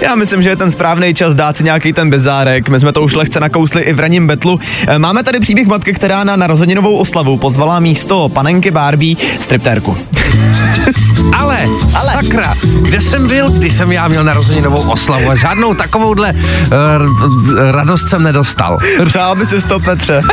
Já 0.00 0.14
myslím, 0.14 0.42
že 0.42 0.48
je 0.48 0.56
ten 0.56 0.70
správný 0.70 1.14
čas 1.14 1.34
dát 1.34 1.56
si 1.56 1.64
nějaký 1.64 1.92
ten 1.92 2.10
bezárek. 2.10 2.68
My 2.68 2.80
jsme 2.80 2.92
to 2.92 3.02
už 3.02 3.14
lehce 3.14 3.40
nakousli 3.40 3.82
i 3.82 3.92
v 3.92 4.00
raním 4.00 4.26
betlu. 4.26 4.60
E, 4.86 4.98
Máme 4.98 5.22
tady 5.22 5.40
příběh 5.40 5.66
matky, 5.66 5.92
která 5.92 6.24
na 6.24 6.36
narozeninovou 6.36 6.96
oslavu 6.96 7.36
pozvala 7.36 7.80
místo 7.80 8.28
panenky 8.28 8.70
Barbie 8.70 9.16
striptérku. 9.40 9.98
Ale, 11.36 11.58
Ale, 11.94 12.12
sakra, 12.12 12.54
kde 12.82 13.00
jsem 13.00 13.28
byl, 13.28 13.50
když 13.50 13.72
jsem 13.72 13.92
já 13.92 14.08
měl 14.08 14.24
narozeninovou 14.24 14.90
oslavu 14.90 15.30
a 15.30 15.36
žádnou 15.36 15.74
takovouhle 15.74 16.32
uh, 16.32 17.70
radost 17.70 18.08
jsem 18.08 18.22
nedostal. 18.22 18.78
Přál 19.06 19.36
by 19.36 19.46
si 19.46 19.62
to, 19.68 19.80
Petře. 19.80 20.22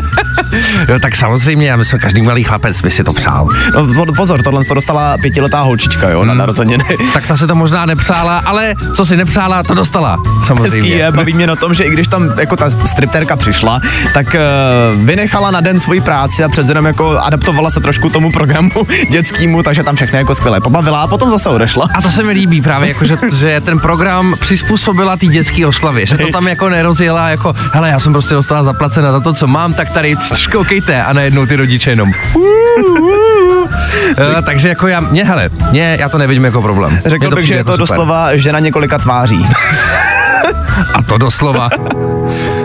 Jo, 0.90 1.00
tak 1.00 1.16
samozřejmě, 1.16 1.68
já 1.68 1.76
myslím, 1.76 2.00
každý 2.00 2.22
malý 2.22 2.44
chlapec 2.44 2.82
by 2.82 2.92
si 2.92 3.04
to 3.04 3.14
přál. 3.14 3.48
No, 3.74 4.06
po- 4.06 4.14
pozor, 4.14 4.42
tohle 4.44 4.64
to 4.64 4.74
dostala 4.74 5.18
pětiletá 5.18 5.62
holčička, 5.62 6.10
jo, 6.10 6.26
na 6.26 6.34
narozeniny. 6.34 6.84
Tak 7.14 7.28
ta 7.28 7.38
se 7.38 7.48
to 7.48 7.56
možná 7.56 7.86
nepřála, 7.86 8.38
ale 8.46 8.76
co 8.94 9.06
si 9.06 9.18
nepřála, 9.18 9.64
to 9.64 9.74
dostala, 9.74 10.18
samozřejmě. 10.46 10.82
Hezký 10.82 10.90
je, 10.90 11.12
baví 11.12 11.34
mě 11.34 11.48
na 11.48 11.56
tom, 11.56 11.74
že 11.74 11.84
i 11.84 11.90
když 11.90 12.08
tam 12.08 12.30
jako 12.40 12.56
ta 12.56 12.70
striptérka 12.70 13.36
přišla, 13.36 13.82
tak 14.14 14.28
uh, 14.28 15.06
vynechala 15.06 15.52
na 15.52 15.62
den 15.62 15.80
svoji 15.80 16.02
práci 16.02 16.44
a 16.44 16.50
přece 16.50 16.72
jenom 16.72 16.86
jako 16.86 17.10
adaptovala 17.10 17.70
se 17.70 17.80
trošku 17.80 18.10
tomu 18.10 18.32
programu 18.32 18.88
dětskému, 19.10 19.64
takže 19.64 19.84
tam 19.84 19.96
všechno 19.96 20.18
jako 20.18 20.36
skvěle 20.36 20.62
zabavila 20.74 21.02
a 21.02 21.08
potom 21.08 21.30
zase 21.30 21.50
odešla. 21.50 21.88
A 21.98 22.02
to 22.02 22.12
se 22.12 22.24
mi 22.24 22.32
líbí 22.32 22.62
právě, 22.62 22.90
jako, 22.90 23.06
že, 23.06 23.18
že 23.34 23.62
ten 23.62 23.80
program 23.80 24.36
přizpůsobila 24.40 25.18
té 25.18 25.26
dětské 25.26 25.68
oslavě, 25.68 26.06
že 26.06 26.18
to 26.18 26.28
tam 26.32 26.48
jako 26.48 26.70
nerozjela, 26.70 27.30
jako, 27.30 27.56
hele, 27.74 27.90
já 27.90 28.00
jsem 28.00 28.14
prostě 28.14 28.36
dostala 28.36 28.64
zaplacena 28.64 29.12
za 29.12 29.20
to, 29.20 29.34
co 29.34 29.48
mám, 29.48 29.74
tak 29.74 29.90
tady 29.90 30.16
koukejte 30.52 31.04
a 31.04 31.14
najednou 31.14 31.46
ty 31.46 31.56
rodiče 31.56 31.90
jenom. 31.90 32.12
Uh, 32.36 34.42
takže 34.46 34.70
jako 34.70 34.88
já, 34.88 35.00
mě, 35.00 35.26
hele, 35.26 35.50
mě, 35.72 35.98
já 36.00 36.10
to 36.10 36.18
nevidím 36.18 36.46
jako 36.46 36.62
problém. 36.62 37.00
Řekl 37.06 37.36
bych, 37.36 37.48
že 37.48 37.54
je 37.54 37.58
jako 37.58 37.72
to 37.72 37.78
super. 37.78 37.88
doslova 37.88 38.36
žena 38.36 38.60
několika 38.60 38.98
tváří. 38.98 39.46
A 40.94 41.02
to 41.02 41.18
doslova. 41.18 41.70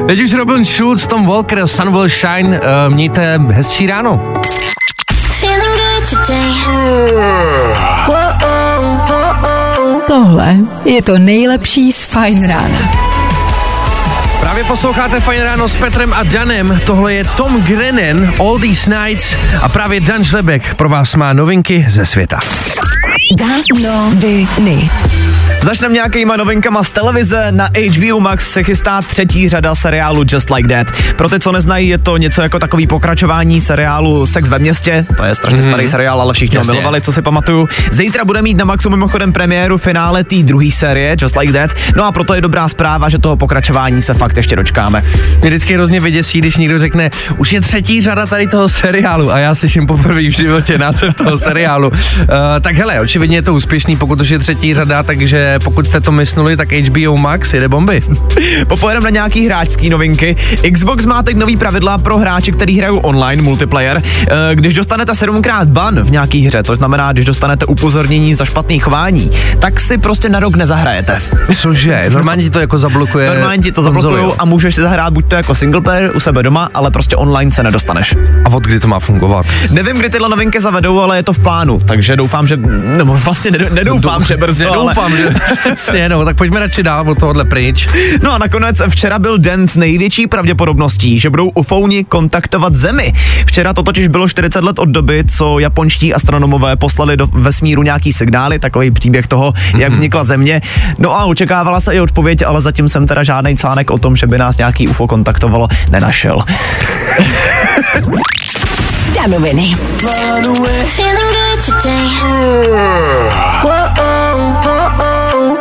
Teď 0.06 0.20
už 0.20 0.32
Robin 0.32 0.64
Schulz, 0.64 1.06
Tom 1.06 1.26
Walker, 1.26 1.66
Sun 1.66 1.92
Will 1.92 2.08
Shine, 2.08 2.60
uh, 2.60 2.94
mějte 2.94 3.40
hezčí 3.52 3.86
ráno. 3.86 4.40
Today. 6.10 6.54
Tohle 10.06 10.56
je 10.84 11.02
to 11.02 11.18
nejlepší 11.18 11.92
z 11.92 12.04
Fajn 12.04 12.48
rána. 12.48 12.92
Právě 14.40 14.64
posloucháte 14.64 15.20
Fajn 15.20 15.42
ráno 15.42 15.68
s 15.68 15.76
Petrem 15.76 16.12
a 16.12 16.22
Danem. 16.22 16.80
Tohle 16.86 17.14
je 17.14 17.24
Tom 17.24 17.62
Grennan, 17.62 18.34
All 18.40 18.58
These 18.58 18.90
Nights 18.90 19.36
a 19.62 19.68
právě 19.68 20.00
Dan 20.00 20.24
Žlebek 20.24 20.74
pro 20.74 20.88
vás 20.88 21.14
má 21.14 21.32
novinky 21.32 21.86
ze 21.88 22.06
světa. 22.06 22.38
Danoviny. 23.38 24.90
Začneme 25.62 25.94
nějakýma 25.94 26.36
novinkama 26.36 26.82
z 26.82 26.90
televize. 26.90 27.52
Na 27.52 27.68
HBO 27.90 28.20
Max 28.20 28.50
se 28.50 28.62
chystá 28.62 29.02
třetí 29.02 29.48
řada 29.48 29.74
seriálu 29.74 30.24
Just 30.32 30.50
Like 30.50 30.68
That. 30.68 30.86
Pro 31.16 31.28
ty, 31.28 31.40
co 31.40 31.52
neznají, 31.52 31.88
je 31.88 31.98
to 31.98 32.16
něco 32.16 32.42
jako 32.42 32.58
takový 32.58 32.86
pokračování 32.86 33.60
seriálu 33.60 34.26
Sex 34.26 34.48
ve 34.48 34.58
městě. 34.58 35.06
To 35.16 35.24
je 35.24 35.34
strašně 35.34 35.56
mm. 35.56 35.62
starý 35.62 35.88
seriál, 35.88 36.20
ale 36.20 36.34
všichni 36.34 36.56
ho 36.56 36.60
Jasně. 36.60 36.72
milovali, 36.72 37.00
co 37.00 37.12
si 37.12 37.22
pamatuju. 37.22 37.68
Zítra 37.90 38.24
bude 38.24 38.42
mít 38.42 38.56
na 38.56 38.64
Maxu 38.64 38.90
mimochodem 38.90 39.32
premiéru 39.32 39.78
finále 39.78 40.24
té 40.24 40.36
druhé 40.36 40.70
série 40.70 41.16
Just 41.20 41.36
Like 41.36 41.52
That. 41.52 41.70
No 41.96 42.04
a 42.04 42.12
proto 42.12 42.34
je 42.34 42.40
dobrá 42.40 42.68
zpráva, 42.68 43.08
že 43.08 43.18
toho 43.18 43.36
pokračování 43.36 44.02
se 44.02 44.14
fakt 44.14 44.36
ještě 44.36 44.56
dočkáme. 44.56 45.02
Mě 45.40 45.50
vždycky 45.50 45.74
hrozně 45.74 46.00
vyděsí, 46.00 46.38
když 46.38 46.56
někdo 46.56 46.78
řekne, 46.78 47.10
už 47.36 47.52
je 47.52 47.60
třetí 47.60 48.02
řada 48.02 48.26
tady 48.26 48.46
toho 48.46 48.68
seriálu 48.68 49.32
a 49.32 49.38
já 49.38 49.54
slyším 49.54 49.86
poprvé 49.86 50.20
v 50.20 50.30
životě 50.30 50.78
název 50.78 51.14
toho 51.14 51.38
seriálu. 51.38 51.88
Uh, 51.88 51.96
tak 52.60 52.76
hele, 52.76 53.00
očividně 53.00 53.36
je 53.36 53.42
to 53.42 53.54
úspěšný, 53.54 53.96
pokud 53.96 54.20
už 54.20 54.28
je 54.28 54.38
třetí 54.38 54.74
řada, 54.74 55.02
takže 55.02 55.57
pokud 55.60 55.88
jste 55.88 56.00
to 56.00 56.12
mysnuli, 56.12 56.56
tak 56.56 56.72
HBO 56.72 57.16
Max 57.16 57.54
jede 57.54 57.68
bomby. 57.68 58.02
Popojedeme 58.68 59.04
na 59.04 59.10
nějaký 59.10 59.46
hráčský 59.46 59.90
novinky. 59.90 60.36
Xbox 60.72 61.04
má 61.06 61.22
teď 61.22 61.36
nový 61.36 61.56
pravidla 61.56 61.98
pro 61.98 62.18
hráče, 62.18 62.52
kteří 62.52 62.78
hrajou 62.78 62.98
online 62.98 63.42
multiplayer. 63.42 64.02
Eh, 64.30 64.54
Když 64.54 64.74
dostanete 64.74 65.14
sedmkrát 65.14 65.68
ban 65.70 66.00
v 66.02 66.10
nějaký 66.10 66.46
hře, 66.46 66.62
to 66.62 66.76
znamená, 66.76 67.12
když 67.12 67.24
dostanete 67.24 67.66
upozornění 67.66 68.34
za 68.34 68.44
špatný 68.44 68.78
chování, 68.78 69.30
tak 69.58 69.80
si 69.80 69.98
prostě 69.98 70.28
na 70.28 70.40
rok 70.40 70.56
nezahrajete. 70.56 71.22
Cože? 71.56 72.04
Normálně 72.10 72.42
ti 72.42 72.50
to 72.50 72.60
jako 72.60 72.78
zablokuje 72.78 73.28
Normálně 73.30 73.62
ti 73.62 73.72
to 73.72 73.82
jo? 74.16 74.34
a 74.38 74.44
můžeš 74.44 74.74
si 74.74 74.80
zahrát 74.80 75.12
buď 75.12 75.28
to 75.28 75.34
jako 75.34 75.54
single 75.54 75.80
player 75.80 76.10
u 76.16 76.20
sebe 76.20 76.42
doma, 76.42 76.68
ale 76.74 76.90
prostě 76.90 77.16
online 77.16 77.52
se 77.52 77.62
nedostaneš. 77.62 78.14
A 78.44 78.48
od 78.50 78.62
kdy 78.64 78.80
to 78.80 78.88
má 78.88 78.98
fungovat? 78.98 79.46
Nevím, 79.70 79.98
kdy 79.98 80.10
tyhle 80.10 80.28
novinky 80.28 80.60
zavedou, 80.60 81.00
ale 81.00 81.16
je 81.16 81.22
to 81.22 81.32
v 81.32 81.42
plánu, 81.42 81.78
takže 81.78 82.16
doufám, 82.16 82.46
že, 82.46 82.56
nebo 82.84 83.14
vlastně 83.24 83.50
nedo- 83.50 83.72
nedoufám, 83.72 84.24
že 84.24 84.36
ale... 84.36 84.78
Nedoufám, 84.78 85.16
že... 85.16 85.34
Přesně, 85.74 86.08
no, 86.08 86.24
tak 86.24 86.36
pojďme 86.36 86.60
radši 86.60 86.82
dál 86.82 87.10
od 87.10 87.18
tohohle 87.18 87.44
pryč. 87.44 87.88
No 88.22 88.32
a 88.32 88.38
nakonec 88.38 88.82
včera 88.88 89.18
byl 89.18 89.38
den 89.38 89.68
s 89.68 89.76
největší 89.76 90.26
pravděpodobností, 90.26 91.18
že 91.18 91.30
budou 91.30 91.48
ufouni 91.48 92.04
kontaktovat 92.04 92.74
Zemi. 92.74 93.12
Včera 93.46 93.72
to 93.72 93.82
totiž 93.82 94.08
bylo 94.08 94.28
40 94.28 94.64
let 94.64 94.78
od 94.78 94.88
doby, 94.88 95.24
co 95.36 95.58
japonští 95.58 96.14
astronomové 96.14 96.76
poslali 96.76 97.16
do 97.16 97.26
vesmíru 97.26 97.82
nějaký 97.82 98.12
signály, 98.12 98.58
takový 98.58 98.90
příběh 98.90 99.26
toho, 99.26 99.52
jak 99.76 99.92
vznikla 99.92 100.24
Země. 100.24 100.60
No 100.98 101.18
a 101.18 101.24
očekávala 101.24 101.80
se 101.80 101.94
i 101.94 102.00
odpověď, 102.00 102.42
ale 102.46 102.60
zatím 102.60 102.88
jsem 102.88 103.06
teda 103.06 103.22
žádný 103.22 103.56
článek 103.56 103.90
o 103.90 103.98
tom, 103.98 104.16
že 104.16 104.26
by 104.26 104.38
nás 104.38 104.58
nějaký 104.58 104.88
UFO 104.88 105.06
kontaktovalo, 105.06 105.68
nenašel. 105.90 106.38
Danoviny. 109.14 109.76
Feeling 110.86 111.32
good 111.32 111.64
today. 111.64 112.08
Whoa, 113.62 115.07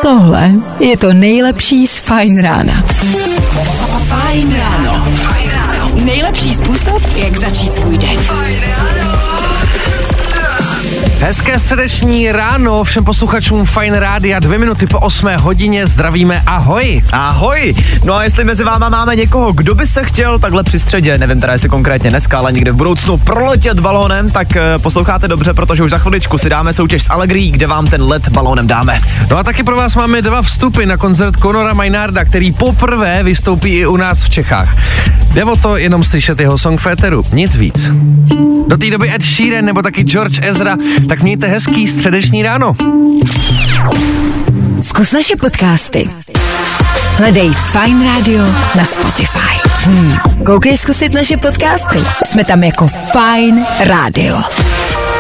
Tohle 0.02 0.52
je 0.80 0.98
to 0.98 1.14
nejlepší 1.14 1.88
z 1.88 2.00
Fajn 2.00 2.42
rána. 2.42 2.84
Fajn 4.08 4.56
ráno. 4.56 5.08
Nejlepší 6.04 6.54
způsob, 6.54 7.02
jak 7.16 7.38
začít 7.38 7.74
svůj 7.74 7.98
den. 7.98 8.18
Hezké 11.20 11.60
středeční 11.60 12.32
ráno 12.32 12.84
všem 12.84 13.04
posluchačům 13.04 13.66
Fine 13.66 14.00
Rádia, 14.00 14.40
dvě 14.40 14.58
minuty 14.58 14.88
po 14.88 15.00
8 15.00 15.30
hodině, 15.40 15.88
zdravíme, 15.88 16.44
ahoj. 16.46 17.04
Ahoj! 17.12 17.76
No 18.06 18.16
a 18.16 18.24
jestli 18.24 18.44
mezi 18.44 18.64
váma 18.64 18.90
máme 18.90 19.16
někoho, 19.16 19.54
kdo 19.54 19.76
by 19.76 19.88
se 19.88 20.04
chtěl 20.04 20.40
takhle 20.40 20.64
při 20.64 20.80
středě, 20.80 21.18
nevím 21.18 21.42
teda 21.42 21.54
jestli 21.54 21.70
konkrétně 21.70 22.10
dneska, 22.10 22.38
ale 22.38 22.52
někde 22.52 22.72
v 22.72 22.76
budoucnu 22.76 23.18
proletět 23.18 23.80
balónem, 23.80 24.32
tak 24.32 24.56
eh, 24.56 24.62
posloucháte 24.82 25.28
dobře, 25.28 25.54
protože 25.54 25.84
už 25.84 25.92
za 25.92 25.98
chviličku 25.98 26.38
si 26.38 26.50
dáme 26.50 26.74
soutěž 26.74 27.04
s 27.04 27.10
Allegri, 27.10 27.52
kde 27.52 27.68
vám 27.68 27.88
ten 27.88 28.04
let 28.04 28.30
balónem 28.30 28.68
dáme. 28.68 29.00
No 29.32 29.38
a 29.38 29.44
taky 29.44 29.64
pro 29.64 29.76
vás 29.76 29.96
máme 29.96 30.22
dva 30.22 30.42
vstupy 30.42 30.86
na 30.86 30.98
koncert 30.98 31.38
Conora 31.42 31.74
Maynarda, 31.74 32.26
který 32.26 32.52
poprvé 32.52 33.24
vystoupí 33.24 33.70
i 33.70 33.86
u 33.86 33.98
nás 33.98 34.24
v 34.24 34.30
Čechách. 34.30 34.78
Jde 35.34 35.44
o 35.44 35.56
to 35.56 35.78
jenom 35.78 36.04
slyšet 36.04 36.40
jeho 36.40 36.58
song 36.58 36.80
Féteru, 36.80 37.24
nic 37.34 37.56
víc. 37.56 37.92
Do 38.68 38.78
té 38.78 38.90
doby 38.90 39.14
Ed 39.16 39.24
Sheeran 39.24 39.66
nebo 39.66 39.82
taky 39.82 40.04
George 40.04 40.40
Ezra, 40.42 40.78
tak 41.08 41.24
mějte 41.24 41.48
hezký 41.48 41.88
středeční 41.88 42.44
ráno. 42.44 42.76
Zkus 44.82 45.12
naše 45.12 45.36
podcasty. 45.36 46.10
Hledej 47.18 47.52
Fine 47.54 48.06
Radio 48.06 48.44
na 48.76 48.86
Spotify. 48.86 49.70
Hmm. 49.84 50.18
Koukej 50.46 50.78
zkusit 50.78 51.14
naše 51.14 51.38
podcasty. 51.38 52.00
Jsme 52.26 52.46
tam 52.46 52.64
jako 52.64 52.88
Fine 52.88 53.66
Radio. 53.80 54.38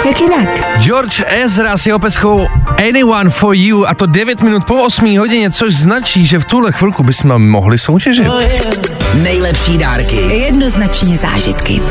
Jak 0.07 0.21
jinak? 0.21 0.49
George 0.79 1.23
Ezra 1.27 1.77
s 1.77 1.85
jeho 1.85 1.99
peskou 1.99 2.47
Anyone 2.89 3.29
for 3.29 3.55
You 3.55 3.85
a 3.85 3.93
to 3.93 4.05
9 4.05 4.41
minut 4.41 4.65
po 4.65 4.83
8 4.83 5.17
hodině, 5.17 5.51
což 5.51 5.75
značí, 5.75 6.25
že 6.25 6.39
v 6.39 6.45
tuhle 6.45 6.71
chvilku 6.71 7.03
bychom 7.03 7.49
mohli 7.49 7.77
soutěžit. 7.77 8.27
Nejlepší 9.13 9.77
dárky. 9.77 10.15
Jednoznačně 10.15 11.17
zážitky. 11.17 11.81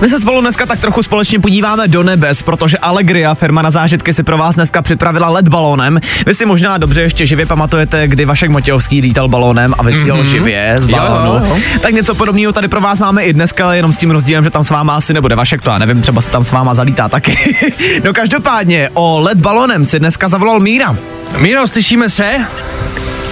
My 0.00 0.08
se 0.08 0.20
spolu 0.20 0.40
dneska 0.40 0.66
tak 0.66 0.78
trochu 0.80 1.02
společně 1.02 1.38
podíváme 1.40 1.88
do 1.88 2.02
nebes, 2.02 2.42
protože 2.42 2.78
Allegria, 2.78 3.34
firma 3.34 3.62
na 3.62 3.70
zážitky, 3.70 4.12
si 4.12 4.22
pro 4.22 4.38
vás 4.38 4.54
dneska 4.54 4.82
připravila 4.82 5.28
let 5.28 5.48
balónem. 5.48 6.00
Vy 6.26 6.34
si 6.34 6.46
možná 6.46 6.78
dobře 6.78 7.02
ještě 7.02 7.26
živě 7.26 7.46
pamatujete, 7.46 8.08
kdy 8.08 8.24
Vašek 8.24 8.50
Matějovský 8.50 9.00
lítal 9.00 9.28
balónem 9.28 9.74
a 9.78 9.82
vysílal 9.82 10.22
mm-hmm. 10.22 10.30
živě 10.30 10.76
z 10.78 10.88
Jo, 10.88 10.96
balónu. 10.96 11.46
jo, 11.46 11.54
jo. 11.56 11.58
Tak 11.82 11.94
něco 11.94 12.14
podobného 12.14 12.52
tady 12.52 12.68
pro 12.68 12.80
vás 12.80 12.98
máme 12.98 13.24
i 13.24 13.32
dneska, 13.32 13.74
jenom 13.74 13.92
s 13.92 13.96
tím 13.96 14.10
rozdílem, 14.10 14.44
že 14.44 14.50
tam 14.50 14.64
s 14.64 14.70
váma 14.70 14.94
asi 14.94 15.12
nebude 15.14 15.36
Vašek, 15.36 15.62
to 15.62 15.70
já 15.70 15.78
nevím, 15.78 16.02
třeba 16.02 16.22
se 16.22 16.30
tam 16.30 16.44
s 16.44 16.52
váma 16.52 16.74
zalítá 16.74 17.08
taky. 17.08 17.56
no 18.04 18.12
každopádně 18.12 18.88
o 18.94 19.20
let 19.20 19.38
balónem 19.38 19.84
si 19.84 19.98
dneska 19.98 20.28
zavolal 20.28 20.60
Míra. 20.60 20.96
Míro, 21.38 21.66
slyšíme 21.66 22.10
se? 22.10 22.46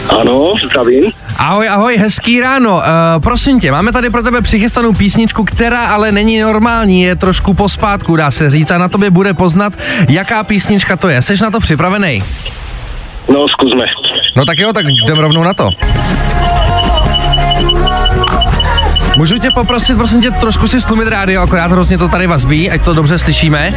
Ano, 0.08 0.54
zdravím. 0.66 1.12
Ahoj, 1.38 1.68
ahoj, 1.68 1.96
hezký 1.96 2.40
ráno. 2.40 2.76
Uh, 2.76 2.82
prosím 3.22 3.60
tě, 3.60 3.72
máme 3.72 3.92
tady 3.92 4.10
pro 4.10 4.22
tebe 4.22 4.42
přichystanou 4.42 4.92
písničku, 4.92 5.44
která 5.44 5.86
ale 5.86 6.12
není 6.12 6.40
normální, 6.40 7.02
je 7.02 7.16
trošku 7.16 7.54
pospátku, 7.54 8.16
dá 8.16 8.30
se 8.30 8.50
říct, 8.50 8.70
a 8.70 8.78
na 8.78 8.88
tobě 8.88 9.10
bude 9.10 9.34
poznat, 9.34 9.72
jaká 10.08 10.44
písnička 10.44 10.96
to 10.96 11.08
je. 11.08 11.22
Seš 11.22 11.40
na 11.40 11.50
to 11.50 11.60
připravený? 11.60 12.22
No, 13.28 13.48
zkusme. 13.48 13.84
No 14.36 14.44
tak 14.44 14.58
jo, 14.58 14.72
tak 14.72 14.86
jdem 15.04 15.18
rovnou 15.18 15.42
na 15.42 15.54
to. 15.54 15.68
Můžu 19.18 19.38
tě 19.38 19.50
poprosit, 19.50 19.96
prosím 19.96 20.22
tě, 20.22 20.30
trošku 20.30 20.68
si 20.68 20.80
stlumit 20.80 21.08
rádio, 21.08 21.42
akorát 21.42 21.72
hrozně 21.72 21.98
to 21.98 22.08
tady 22.08 22.26
vazbí, 22.26 22.70
ať 22.70 22.84
to 22.84 22.94
dobře 22.94 23.18
slyšíme. 23.18 23.74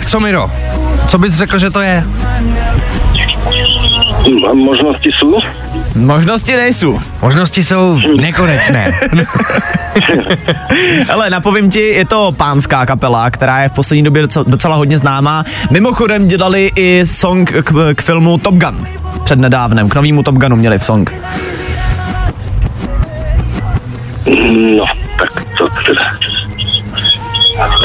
Tak 0.00 0.08
co, 0.08 0.20
Miro? 0.20 0.50
Co 1.08 1.18
bys 1.18 1.34
řekl, 1.34 1.58
že 1.58 1.70
to 1.70 1.80
je? 1.80 2.04
Možnosti 4.54 5.10
jsou? 5.12 5.40
Možnosti 5.94 6.56
nejsou. 6.56 7.00
Možnosti 7.22 7.64
jsou 7.64 8.00
nekonečné. 8.20 9.00
Ale 11.12 11.30
napovím 11.30 11.70
ti, 11.70 11.80
je 11.80 12.04
to 12.04 12.32
pánská 12.36 12.86
kapela, 12.86 13.30
která 13.30 13.62
je 13.62 13.68
v 13.68 13.72
poslední 13.72 14.02
době 14.02 14.22
docela, 14.22 14.44
docela 14.48 14.76
hodně 14.76 14.98
známá. 14.98 15.44
Mimochodem 15.70 16.28
dělali 16.28 16.70
i 16.76 17.06
song 17.06 17.52
k, 17.62 17.94
k 17.94 18.02
filmu 18.02 18.38
Top 18.38 18.54
Gun. 18.54 18.86
Před 19.24 19.38
nedávnem, 19.38 19.88
k 19.88 19.94
novému 19.94 20.22
Top 20.22 20.34
Gunu 20.34 20.56
měli 20.56 20.78
v 20.78 20.84
song. 20.84 21.14
No, 24.76 24.84
tak 25.18 25.44
to 25.58 25.68
teda... 25.86 26.04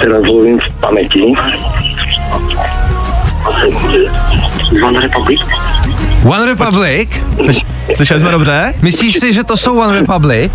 Teraz 0.01 0.21
zvolím 0.21 0.59
v 0.59 0.79
paměti. 0.79 1.33
One 4.83 4.99
Republic? 5.01 5.39
One 6.25 6.45
Republic? 6.45 7.09
Slyšeli 7.95 8.19
jsme 8.19 8.31
dobře? 8.31 8.73
Myslíš 8.81 9.15
si, 9.19 9.33
že 9.33 9.43
to 9.43 9.57
jsou 9.57 9.79
One 9.79 9.99
Republic? 9.99 10.51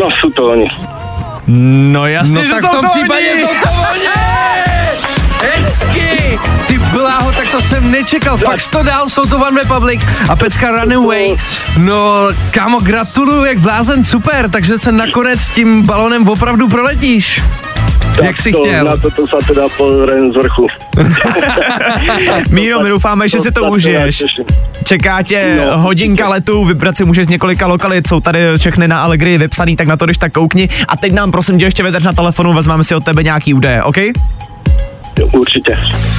No, 0.00 0.08
jsou 0.20 0.30
to 0.30 0.46
oni. 0.46 0.68
No 1.46 2.06
jasně, 2.06 2.34
No 2.38 2.46
že 2.46 2.52
tak 2.52 2.60
jsou 2.62 2.68
v 2.68 2.70
tom 2.70 2.80
to 2.82 2.88
případě 2.88 3.32
oni. 3.32 3.42
jsou 3.42 3.48
to 3.62 3.68
oni! 3.92 4.06
Hezky! 5.52 6.38
Ty 6.66 6.78
bláho, 6.78 7.32
tak 7.32 7.50
to 7.50 7.62
jsem 7.62 7.90
nečekal. 7.90 8.36
Fakt 8.38 8.60
jsi 8.60 8.70
to 8.70 8.82
dál, 8.82 9.08
jsou 9.08 9.26
to 9.26 9.36
One 9.38 9.62
Republic 9.62 10.00
a 10.28 10.36
pecka 10.36 10.70
Runaway. 10.70 11.36
No, 11.76 12.12
kámo, 12.50 12.80
gratuluju, 12.80 13.44
jak 13.44 13.58
blázen, 13.58 14.04
super, 14.04 14.50
takže 14.50 14.78
se 14.78 14.92
nakonec 14.92 15.48
tím 15.48 15.82
balonem 15.82 16.28
opravdu 16.28 16.68
proletíš. 16.68 17.42
Jak 18.22 18.36
jsi 18.38 18.52
to, 18.52 18.62
chtěl? 18.62 18.84
Na 18.84 18.96
to, 18.96 19.10
to 19.10 19.26
se 19.26 19.36
teda 19.46 19.62
pozriem 19.76 20.32
z 20.32 20.36
vrchu. 20.36 20.66
Míro, 22.50 22.80
my 22.82 22.88
doufáme, 22.88 23.28
že 23.28 23.40
si 23.40 23.52
to 23.52 23.64
užiješ. 23.70 24.24
Čeká 24.84 25.22
tě 25.22 25.58
No. 25.70 25.78
hodinka 25.78 26.28
letu, 26.28 26.64
vybrat 26.64 26.96
si 26.96 27.04
můžeš 27.04 27.26
z 27.26 27.28
několika 27.28 27.66
lokalit, 27.66 28.06
jsou 28.06 28.20
tady 28.20 28.38
všechny 28.58 28.88
na 28.88 29.02
Allegri 29.02 29.38
vypsaný, 29.38 29.76
tak 29.76 29.86
na 29.86 29.96
to 29.96 30.04
když 30.04 30.18
tak 30.18 30.32
koukni. 30.32 30.68
A 30.88 30.96
teď 30.96 31.12
nám 31.12 31.30
prosím 31.30 31.58
tě 31.58 31.64
ještě 31.64 31.82
vydrž 31.82 32.04
na 32.04 32.12
telefonu, 32.12 32.52
vezmeme 32.52 32.84
si 32.84 32.94
od 32.94 33.04
tebe 33.04 33.22
nějaký 33.22 33.54
údaje, 33.54 33.82
OK? 33.82 33.96
Určitě. 35.32 35.78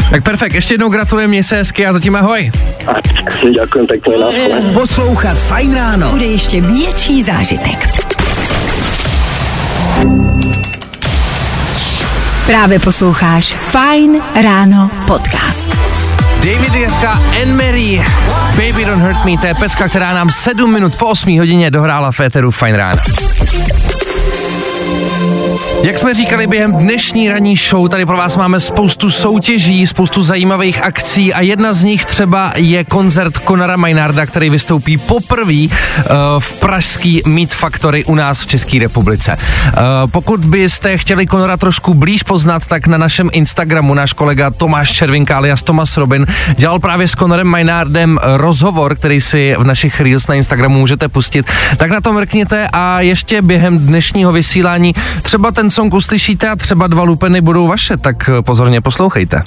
Tak 0.10 0.24
perfekt, 0.24 0.54
ještě 0.54 0.74
jednou 0.74 0.90
gratulujem, 0.90 1.30
měj 1.30 1.44
se 1.44 1.56
hezky 1.58 1.86
a 1.86 1.94
zatím 1.94 2.16
ahoj. 2.16 2.52
Pekne, 3.88 4.18
na 4.20 4.28
Poslouchat 4.74 5.38
Fajn 5.38 5.76
ráno. 5.76 6.10
Bude 6.12 6.26
ještě 6.26 6.62
větší 6.62 7.24
zážitek. 7.24 7.88
Právě 12.48 12.80
posloucháš 12.80 13.54
Fine 13.54 14.20
Ráno 14.44 14.90
podcast. 15.08 15.78
David 16.36 16.72
Guetta, 16.72 17.12
Anne 17.12 17.54
Marie, 17.54 18.04
Baby 18.50 18.86
Don't 18.86 19.04
Hurt 19.04 19.26
Me, 19.26 19.38
to 19.38 19.48
je 19.48 19.54
pecka, 19.54 19.88
která 19.88 20.14
nám 20.14 20.30
7 20.30 20.74
minut 20.74 20.96
po 20.96 21.06
8 21.08 21.40
hodině 21.40 21.72
dohrála 21.72 22.12
v 22.12 22.20
éteru 22.20 22.52
Fine 22.52 22.78
Rána. 22.78 23.02
Jak 25.84 26.00
jsme 26.00 26.14
říkali 26.14 26.48
během 26.48 26.74
dnešní 26.76 27.30
ranní 27.30 27.56
show, 27.56 27.90
tady 27.90 28.06
pro 28.06 28.18
vás 28.18 28.38
máme 28.38 28.60
spoustu 28.60 29.12
soutěží, 29.12 29.88
spoustu 29.88 30.24
zajímavých 30.24 30.84
akcí 30.84 31.34
a 31.34 31.42
jedna 31.42 31.74
z 31.74 31.84
nich 31.84 32.06
třeba 32.06 32.54
je 32.56 32.84
koncert 32.84 33.34
Conora 33.48 33.78
Maynarda, 33.78 34.26
který 34.26 34.50
vystoupí 34.50 34.98
poprvé 34.98 35.54
uh, 35.54 35.72
v 36.40 36.60
pražský 36.60 37.22
Meet 37.26 37.54
Factory 37.54 38.06
u 38.06 38.16
nás 38.16 38.42
v 38.42 38.48
České 38.48 38.80
republice. 38.80 39.38
Uh, 39.38 39.74
pokud 40.12 40.46
byste 40.46 40.98
chtěli 40.98 41.28
Conora 41.28 41.58
trošku 41.58 41.94
blíž 41.94 42.24
poznat, 42.24 42.66
tak 42.66 42.88
na 42.88 42.98
našem 42.98 43.30
Instagramu 43.34 43.94
náš 43.94 44.14
kolega 44.14 44.52
Tomáš 44.52 44.92
Červinka 44.92 45.38
alias 45.38 45.62
Tomas 45.62 45.98
Robin 45.98 46.28
dělal 46.58 46.80
právě 46.80 47.08
s 47.08 47.12
Conorem 47.12 47.48
Maynardem 47.48 48.20
rozhovor, 48.24 48.96
který 48.96 49.22
si 49.22 49.56
v 49.60 49.64
našich 49.64 50.02
Reels 50.02 50.28
na 50.28 50.36
Instagramu 50.36 50.80
můžete 50.80 51.10
pustit. 51.10 51.46
Tak 51.78 51.90
na 51.92 52.02
to 52.02 52.14
mrkněte 52.14 52.68
a 52.74 53.02
ještě 53.02 53.42
během 53.42 53.80
dnešního 53.80 54.32
vysílání 54.32 54.96
třeba 55.22 55.52
ten 55.52 55.67
song 55.72 55.94
uslyšíte 55.94 56.50
a 56.50 56.56
třeba 56.56 56.88
dva 56.88 57.04
lupeny 57.04 57.42
budou 57.42 57.68
vaše, 57.68 57.98
tak 57.98 58.30
eh, 58.30 58.42
pozorně 58.42 58.82
poslouchejte. 58.82 59.44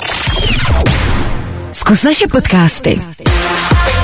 Zkus 1.70 2.02
naše 2.02 2.26
podcasty. 2.32 3.00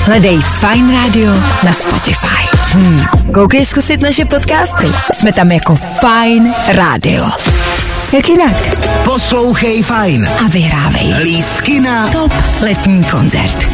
Hledej 0.03 0.39
Fine 0.41 0.93
Radio 0.93 1.33
na 1.63 1.73
Spotify. 1.73 2.57
Hmm. 2.71 3.05
Koukej 3.33 3.65
zkusit 3.65 4.01
naše 4.01 4.25
podcasty. 4.25 4.87
Jsme 5.13 5.33
tam 5.33 5.51
jako 5.51 5.75
Fine 5.75 6.53
Radio. 6.67 7.29
Jak 8.13 8.29
jinak? 8.29 8.77
Poslouchej 9.03 9.83
Fajn. 9.83 10.29
A 10.45 10.47
vyhrávej 10.47 11.13
Lístky 11.23 11.79
na 11.79 12.07
top 12.07 12.33
letní 12.61 13.03
koncert. 13.03 13.67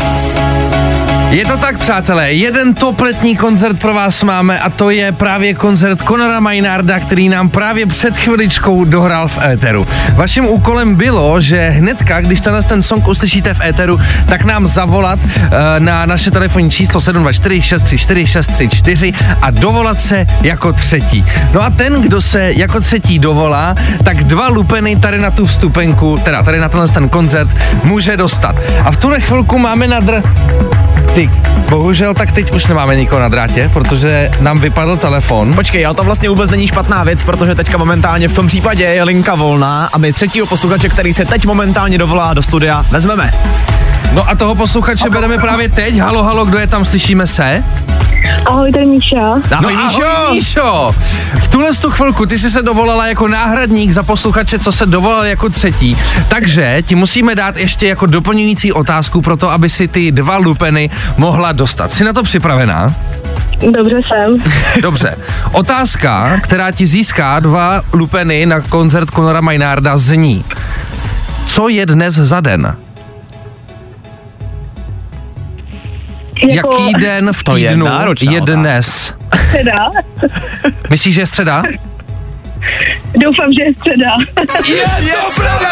Je 1.33 1.45
to 1.45 1.57
tak, 1.57 1.77
přátelé, 1.77 2.33
jeden 2.33 2.73
top 2.73 2.99
letní 2.99 3.35
koncert 3.35 3.79
pro 3.79 3.93
vás 3.93 4.23
máme 4.23 4.59
a 4.59 4.69
to 4.69 4.89
je 4.89 5.11
právě 5.11 5.53
koncert 5.53 6.01
Conora 6.01 6.39
Maynarda, 6.39 6.99
který 6.99 7.29
nám 7.29 7.49
právě 7.49 7.85
před 7.85 8.17
chviličkou 8.17 8.85
dohrál 8.85 9.27
v 9.27 9.37
éteru. 9.37 9.87
Vaším 10.15 10.45
úkolem 10.45 10.95
bylo, 10.95 11.41
že 11.41 11.69
hnedka, 11.69 12.21
když 12.21 12.41
tenhle 12.41 12.63
ten 12.63 12.83
song 12.83 13.07
uslyšíte 13.07 13.53
v 13.53 13.61
éteru, 13.61 13.99
tak 14.27 14.43
nám 14.43 14.67
zavolat 14.67 15.19
uh, 15.19 15.51
na 15.79 16.05
naše 16.05 16.31
telefonní 16.31 16.71
číslo 16.71 17.01
724 17.01 17.61
634 17.61 18.27
634 18.27 19.13
a 19.41 19.51
dovolat 19.51 20.01
se 20.01 20.25
jako 20.41 20.73
třetí. 20.73 21.25
No 21.53 21.61
a 21.61 21.69
ten, 21.69 22.01
kdo 22.01 22.21
se 22.21 22.51
jako 22.55 22.79
třetí 22.79 23.19
dovolá, 23.19 23.75
tak 24.03 24.23
dva 24.23 24.47
lupeny 24.47 24.95
tady 24.95 25.19
na 25.19 25.31
tu 25.31 25.45
vstupenku, 25.45 26.17
teda 26.23 26.43
tady 26.43 26.59
na 26.59 26.69
tenhle 26.69 26.87
ten 26.87 27.09
koncert, 27.09 27.49
může 27.83 28.17
dostat. 28.17 28.55
A 28.83 28.91
v 28.91 28.97
tuhle 28.97 29.19
chvilku 29.19 29.57
máme 29.57 29.87
na 29.87 29.99
dr... 29.99 30.21
Ty, 31.15 31.29
bohužel 31.69 32.13
tak 32.13 32.31
teď 32.31 32.55
už 32.55 32.67
nemáme 32.67 32.95
nikoho 32.95 33.21
na 33.21 33.29
drátě, 33.29 33.69
protože 33.73 34.31
nám 34.39 34.59
vypadl 34.59 34.97
telefon. 34.97 35.53
Počkej, 35.53 35.85
ale 35.85 35.95
to 35.95 36.03
vlastně 36.03 36.29
vůbec 36.29 36.49
není 36.49 36.67
špatná 36.67 37.03
věc, 37.03 37.23
protože 37.23 37.55
teďka 37.55 37.77
momentálně 37.77 38.27
v 38.27 38.33
tom 38.33 38.47
případě 38.47 38.83
je 38.83 39.03
linka 39.03 39.35
volná 39.35 39.89
a 39.93 39.97
my 39.97 40.13
třetího 40.13 40.45
posluchače, 40.45 40.89
který 40.89 41.13
se 41.13 41.25
teď 41.25 41.45
momentálně 41.45 41.97
dovolá 41.97 42.33
do 42.33 42.43
studia, 42.43 42.85
vezmeme. 42.91 43.31
No 44.13 44.29
a 44.29 44.35
toho 44.35 44.55
posluchače 44.55 45.09
bereme 45.09 45.37
právě 45.37 45.69
teď. 45.69 45.97
Halo, 45.97 46.23
halo, 46.23 46.45
kdo 46.45 46.57
je 46.57 46.67
tam, 46.67 46.85
slyšíme 46.85 47.27
se? 47.27 47.63
Ahoj, 48.45 48.71
tady 48.71 48.85
Míša. 48.85 49.17
Ahoj, 49.51 49.75
no 49.75 49.83
Míšo! 49.85 50.03
ahoj, 50.03 50.35
Míšo! 50.35 50.95
V 51.43 51.47
tuhle 51.47 51.73
tu 51.73 51.91
chvilku 51.91 52.25
ty 52.25 52.37
jsi 52.37 52.49
se 52.51 52.61
dovolala 52.61 53.07
jako 53.07 53.27
náhradník 53.27 53.91
za 53.91 54.03
posluchače, 54.03 54.59
co 54.59 54.71
se 54.71 54.85
dovolal 54.85 55.25
jako 55.25 55.49
třetí. 55.49 55.97
Takže 56.27 56.77
ti 56.81 56.95
musíme 56.95 57.35
dát 57.35 57.57
ještě 57.57 57.87
jako 57.87 58.05
doplňující 58.05 58.71
otázku 58.71 59.21
pro 59.21 59.37
to, 59.37 59.51
aby 59.51 59.69
si 59.69 59.87
ty 59.87 60.11
dva 60.11 60.37
lupeny 60.37 60.89
mohla 61.17 61.51
dostat. 61.51 61.93
Jsi 61.93 62.03
na 62.03 62.13
to 62.13 62.23
připravená? 62.23 62.95
Dobře 63.71 63.95
jsem. 64.07 64.43
Dobře. 64.81 65.15
Otázka, 65.51 66.37
která 66.41 66.71
ti 66.71 66.87
získá 66.87 67.39
dva 67.39 67.81
lupeny 67.93 68.45
na 68.45 68.61
koncert 68.61 69.09
Conora 69.15 69.41
Maynarda 69.41 69.97
zní. 69.97 70.43
Co 71.47 71.67
je 71.67 71.85
dnes 71.85 72.13
za 72.15 72.39
den? 72.41 72.75
Jako 76.49 76.69
Jaký 76.81 76.93
den 76.93 77.29
v 77.33 77.43
To 77.43 77.57
je 77.57 77.69
týdnu 77.69 77.85
náročná 77.85 78.31
je 78.31 78.41
otázka. 78.41 78.55
dnes? 78.61 79.13
středa. 79.47 79.91
Myslíš, 80.89 81.15
že 81.15 81.21
je 81.21 81.27
středa? 81.27 81.63
Doufám, 83.23 83.49
že 83.59 83.63
je 83.63 83.73
středa. 83.75 84.11
Je 84.99 85.13
to 85.13 85.41
pravda! 85.41 85.69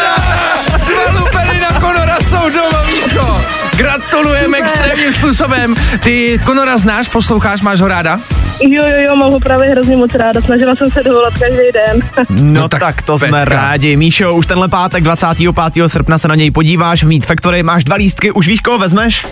Dva 0.78 1.20
lupeny 1.20 1.60
na 1.60 1.80
Konora 1.80 2.18
jsou 2.20 2.50
doma, 2.50 2.82
Míšo! 2.86 3.40
Gratulujeme 3.76 4.58
extrémním 4.58 5.12
způsobem. 5.12 5.74
Ty 6.02 6.40
Konora 6.44 6.78
znáš, 6.78 7.08
posloucháš, 7.08 7.60
máš 7.62 7.80
ho 7.80 7.88
ráda? 7.88 8.20
Jo, 8.60 8.84
jo, 8.86 8.96
jo, 9.00 9.16
mám 9.16 9.30
ho 9.32 9.40
právě 9.40 9.70
hrozně 9.70 9.96
moc 9.96 10.14
ráda. 10.14 10.40
Snažila 10.40 10.74
jsem 10.74 10.90
se 10.90 11.02
dovolat 11.02 11.32
každý 11.38 11.72
den. 11.74 12.00
No, 12.30 12.60
No 12.62 12.68
tak 12.68 12.80
tak, 12.80 13.02
to 13.02 13.18
jsme 13.18 13.30
pecka. 13.30 13.44
rádi. 13.54 13.96
Míšo, 13.96 14.34
už 14.34 14.46
tenhle 14.46 14.68
pátek 14.68 15.04
25. 15.04 15.54
srpna 15.86 16.18
se 16.18 16.28
na 16.28 16.34
něj 16.34 16.50
podíváš 16.50 17.04
v 17.04 17.08
Meet 17.08 17.26
Factory, 17.26 17.62
máš 17.62 17.84
dva 17.84 17.96
lístky, 17.96 18.30
už 18.32 18.48
víš, 18.48 18.60
koho 18.60 18.78
vezmeš? 18.78 19.26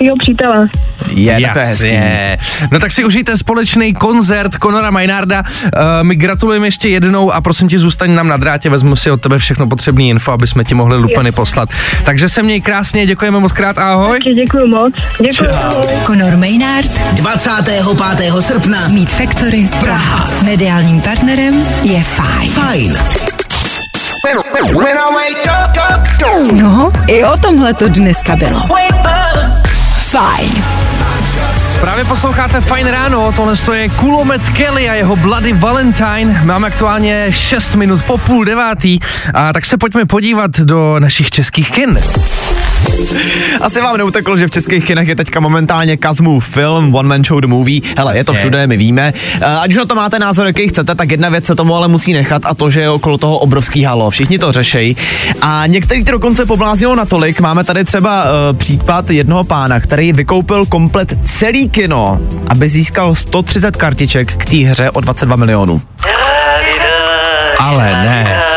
Jo, 0.00 0.14
přítele. 0.20 0.68
Je, 1.10 1.40
tak 1.40 1.52
to 1.52 1.58
je 1.58 1.64
hezký. 1.64 1.86
Jasně. 1.86 2.38
No 2.72 2.78
tak 2.78 2.92
si 2.92 3.04
užijte 3.04 3.36
společný 3.36 3.94
koncert 3.94 4.52
Conora 4.62 4.90
Maynarda. 4.90 5.40
Uh, 5.42 5.70
my 6.02 6.16
gratulujeme 6.16 6.66
ještě 6.66 6.88
jednou 6.88 7.32
a 7.32 7.40
prosím 7.40 7.68
tě, 7.68 7.78
zůstaň 7.78 8.14
nám 8.14 8.28
na 8.28 8.36
drátě, 8.36 8.70
vezmu 8.70 8.96
si 8.96 9.10
od 9.10 9.20
tebe 9.20 9.38
všechno 9.38 9.66
potřebné 9.66 10.04
info, 10.04 10.32
aby 10.32 10.46
jsme 10.46 10.64
ti 10.64 10.74
mohli 10.74 10.96
lupeny 10.96 11.32
poslat. 11.32 11.68
Takže 12.04 12.28
se 12.28 12.42
měj 12.42 12.60
krásně, 12.60 13.06
děkujeme 13.06 13.40
moc 13.40 13.52
krát, 13.52 13.78
ahoj. 13.78 14.18
Taky 14.18 14.34
děkuji 14.34 14.66
moc. 14.66 14.94
Děkuji. 15.20 15.50
Conor 16.06 16.36
Maynard, 16.36 17.12
25. 17.12 17.82
srpna. 18.40 18.88
Meet 18.88 19.08
Factory, 19.08 19.68
Praha. 19.80 20.30
Mediálním 20.44 21.00
partnerem 21.00 21.66
je 21.82 22.02
Fine. 22.02 22.48
Fajn. 22.48 22.98
No, 26.52 26.90
i 27.06 27.24
o 27.24 27.36
tomhle 27.36 27.74
to 27.74 27.88
dneska 27.88 28.36
bylo. 28.36 28.60
Fajn. 30.14 30.64
Právě 31.80 32.04
posloucháte 32.04 32.60
Fine 32.60 32.90
ráno, 32.90 33.32
tohle 33.36 33.54
je 33.72 33.88
Kulomet 33.88 34.48
Kelly 34.48 34.90
a 34.90 34.94
jeho 34.94 35.16
Bloody 35.16 35.52
Valentine. 35.52 36.42
Máme 36.44 36.66
aktuálně 36.66 37.26
6 37.30 37.74
minut 37.74 38.02
po 38.02 38.18
půl 38.18 38.44
devátý 38.44 38.98
a 39.34 39.52
tak 39.52 39.64
se 39.64 39.76
pojďme 39.76 40.06
podívat 40.06 40.50
do 40.50 40.96
našich 40.98 41.30
českých 41.30 41.70
kin. 41.70 42.00
Asi 43.60 43.80
vám 43.80 43.96
neuteklo, 43.96 44.36
že 44.36 44.46
v 44.46 44.50
českých 44.50 44.84
kinech 44.84 45.08
je 45.08 45.16
teďka 45.16 45.40
momentálně 45.40 45.96
Kazmův 45.96 46.46
film 46.46 46.94
One 46.94 47.08
Man 47.08 47.24
Show 47.24 47.40
the 47.40 47.46
Movie. 47.46 47.80
Hele, 47.96 48.16
je 48.16 48.24
to 48.24 48.32
všude, 48.32 48.66
my 48.66 48.76
víme. 48.76 49.12
Eh, 49.40 49.44
Ať 49.44 49.70
už 49.70 49.76
na 49.76 49.84
to 49.84 49.94
máte 49.94 50.18
názor, 50.18 50.46
jaký 50.46 50.68
chcete, 50.68 50.94
tak 50.94 51.10
jedna 51.10 51.28
věc 51.28 51.44
se 51.46 51.54
tomu 51.54 51.74
ale 51.76 51.88
musí 51.88 52.12
nechat 52.12 52.42
a 52.46 52.54
to, 52.54 52.70
že 52.70 52.80
je 52.80 52.90
okolo 52.90 53.18
toho 53.18 53.38
obrovský 53.38 53.82
halo. 53.84 54.10
Všichni 54.10 54.38
to 54.38 54.52
řešejí. 54.52 54.96
A 55.42 55.62
některý 55.66 56.04
to 56.04 56.12
dokonce 56.12 56.46
pobláznilo 56.46 56.94
natolik. 56.96 57.40
Máme 57.40 57.64
tady 57.64 57.84
třeba 57.84 58.24
uh, 58.24 58.56
případ 58.56 59.10
jednoho 59.10 59.44
pána, 59.44 59.80
který 59.80 60.12
vykoupil 60.12 60.66
komplet 60.66 61.18
celý 61.24 61.68
kino, 61.68 62.18
aby 62.48 62.68
získal 62.68 63.14
130 63.14 63.76
kartiček 63.76 64.32
k 64.36 64.44
té 64.44 64.56
hře 64.56 64.90
o 64.90 65.00
22 65.00 65.36
milionů. 65.36 65.82
Ale 67.58 67.84
ne. 67.84 68.53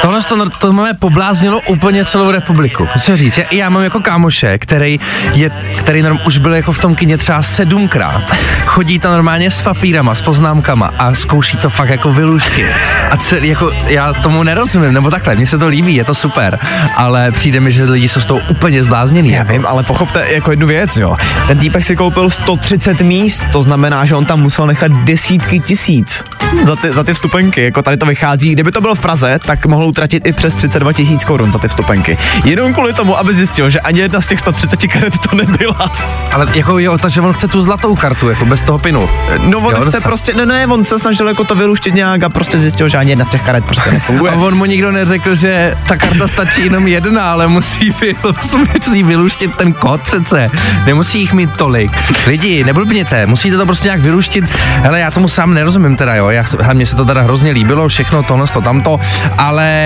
Tohle 0.00 0.22
to, 0.22 0.50
to 0.50 0.72
máme 0.72 0.94
pobláznilo 0.94 1.60
úplně 1.68 2.04
celou 2.04 2.30
republiku. 2.30 2.88
Co 3.00 3.16
říct, 3.16 3.38
já, 3.38 3.44
já 3.50 3.68
mám 3.68 3.82
jako 3.82 4.00
kámoše, 4.00 4.58
který, 4.58 5.00
je, 5.34 5.50
který 5.78 6.02
norm, 6.02 6.18
už 6.26 6.38
byl 6.38 6.54
jako 6.54 6.72
v 6.72 6.78
tom 6.78 6.94
kině 6.94 7.18
třeba 7.18 7.42
sedmkrát. 7.42 8.22
Chodí 8.64 8.98
tam 8.98 9.12
normálně 9.12 9.50
s 9.50 9.62
papírama, 9.62 10.14
s 10.14 10.20
poznámkama 10.20 10.94
a 10.98 11.14
zkouší 11.14 11.56
to 11.56 11.70
fakt 11.70 11.88
jako 11.88 12.12
vyluštit. 12.12 12.66
A 13.10 13.16
celý, 13.16 13.48
jako, 13.48 13.72
já 13.86 14.12
tomu 14.12 14.42
nerozumím, 14.42 14.92
nebo 14.92 15.10
takhle, 15.10 15.34
mně 15.34 15.46
se 15.46 15.58
to 15.58 15.68
líbí, 15.68 15.94
je 15.94 16.04
to 16.04 16.14
super, 16.14 16.58
ale 16.96 17.32
přijde 17.32 17.60
mi, 17.60 17.72
že 17.72 17.84
lidi 17.84 18.08
jsou 18.08 18.20
z 18.20 18.26
toho 18.26 18.40
úplně 18.50 18.82
zblázněný. 18.82 19.30
Já 19.30 19.38
jako. 19.38 19.52
vím, 19.52 19.66
ale 19.66 19.82
pochopte 19.82 20.26
jako 20.30 20.50
jednu 20.50 20.66
věc, 20.66 20.96
jo. 20.96 21.16
Ten 21.46 21.58
týpek 21.58 21.84
si 21.84 21.96
koupil 21.96 22.30
130 22.30 23.00
míst, 23.00 23.42
to 23.52 23.62
znamená, 23.62 24.04
že 24.04 24.14
on 24.14 24.24
tam 24.24 24.40
musel 24.40 24.66
nechat 24.66 24.92
desítky 24.92 25.60
tisíc 25.60 26.24
za 26.62 26.76
ty, 26.76 26.92
za 26.92 27.04
ty 27.04 27.14
vstupenky. 27.14 27.64
Jako 27.64 27.82
tady 27.82 27.96
to 27.96 28.06
vychází, 28.06 28.52
kdyby 28.52 28.72
to 28.72 28.80
bylo 28.80 28.94
v 28.94 29.00
Praze, 29.00 29.38
tak 29.46 29.66
mohl 29.66 29.89
utratit 29.90 30.26
i 30.26 30.32
přes 30.32 30.54
32 30.54 30.92
tisíc 30.92 31.24
korun 31.24 31.52
za 31.52 31.58
ty 31.58 31.68
vstupenky. 31.68 32.18
Jenom 32.44 32.74
kvůli 32.74 32.92
tomu, 32.92 33.18
aby 33.18 33.34
zjistil, 33.34 33.70
že 33.70 33.80
ani 33.80 34.00
jedna 34.00 34.20
z 34.20 34.26
těch 34.26 34.38
130 34.40 34.86
karet 34.86 35.18
to 35.18 35.36
nebyla. 35.36 35.92
Ale 36.32 36.46
jako 36.54 36.78
jo, 36.78 36.98
takže 36.98 37.20
on 37.20 37.32
chce 37.32 37.48
tu 37.48 37.60
zlatou 37.60 37.94
kartu, 37.96 38.28
jako 38.28 38.44
bez 38.44 38.60
toho 38.60 38.78
pinu. 38.78 39.08
No 39.38 39.58
on 39.58 39.74
Jo, 39.74 39.76
chce 39.80 39.84
dostat. 39.84 40.02
prostě, 40.02 40.34
ne, 40.34 40.46
ne, 40.46 40.66
on 40.66 40.84
se 40.84 40.98
snažil 40.98 41.28
jako 41.28 41.44
to 41.44 41.54
vyluštit 41.54 41.94
nějak 41.94 42.22
a 42.22 42.28
prostě 42.28 42.58
zjistil, 42.58 42.88
že 42.88 42.96
ani 42.98 43.10
jedna 43.10 43.24
z 43.24 43.28
těch 43.28 43.42
karet 43.42 43.64
prostě 43.64 43.90
nefunguje. 43.90 44.32
A 44.32 44.34
on 44.36 44.54
mu 44.54 44.64
nikdo 44.64 44.92
neřekl, 44.92 45.34
že 45.34 45.76
ta 45.88 45.96
karta 45.96 46.28
stačí 46.28 46.64
jenom 46.64 46.86
jedna, 46.86 47.32
ale 47.32 47.46
musí, 47.46 47.94
musí 48.76 49.02
vyluštit 49.02 49.56
ten 49.56 49.72
kód 49.72 50.00
přece. 50.00 50.50
Nemusí 50.86 51.20
jich 51.20 51.32
mít 51.32 51.50
tolik. 51.56 51.92
Lidi, 52.26 52.64
neblbněte, 52.64 53.26
musíte 53.26 53.56
to 53.56 53.66
prostě 53.66 53.88
nějak 53.88 54.00
vyluštit. 54.00 54.44
Hele, 54.82 55.00
já 55.00 55.10
tomu 55.10 55.28
sám 55.28 55.54
nerozumím 55.54 55.96
teda, 55.96 56.14
jo. 56.14 56.28
Já, 56.28 56.44
mně 56.72 56.86
se 56.86 56.96
to 56.96 57.04
teda 57.04 57.20
hrozně 57.20 57.50
líbilo, 57.50 57.88
všechno 57.88 58.22
tohle, 58.22 58.46
to 58.46 58.60
tamto, 58.60 59.00
ale 59.38 59.79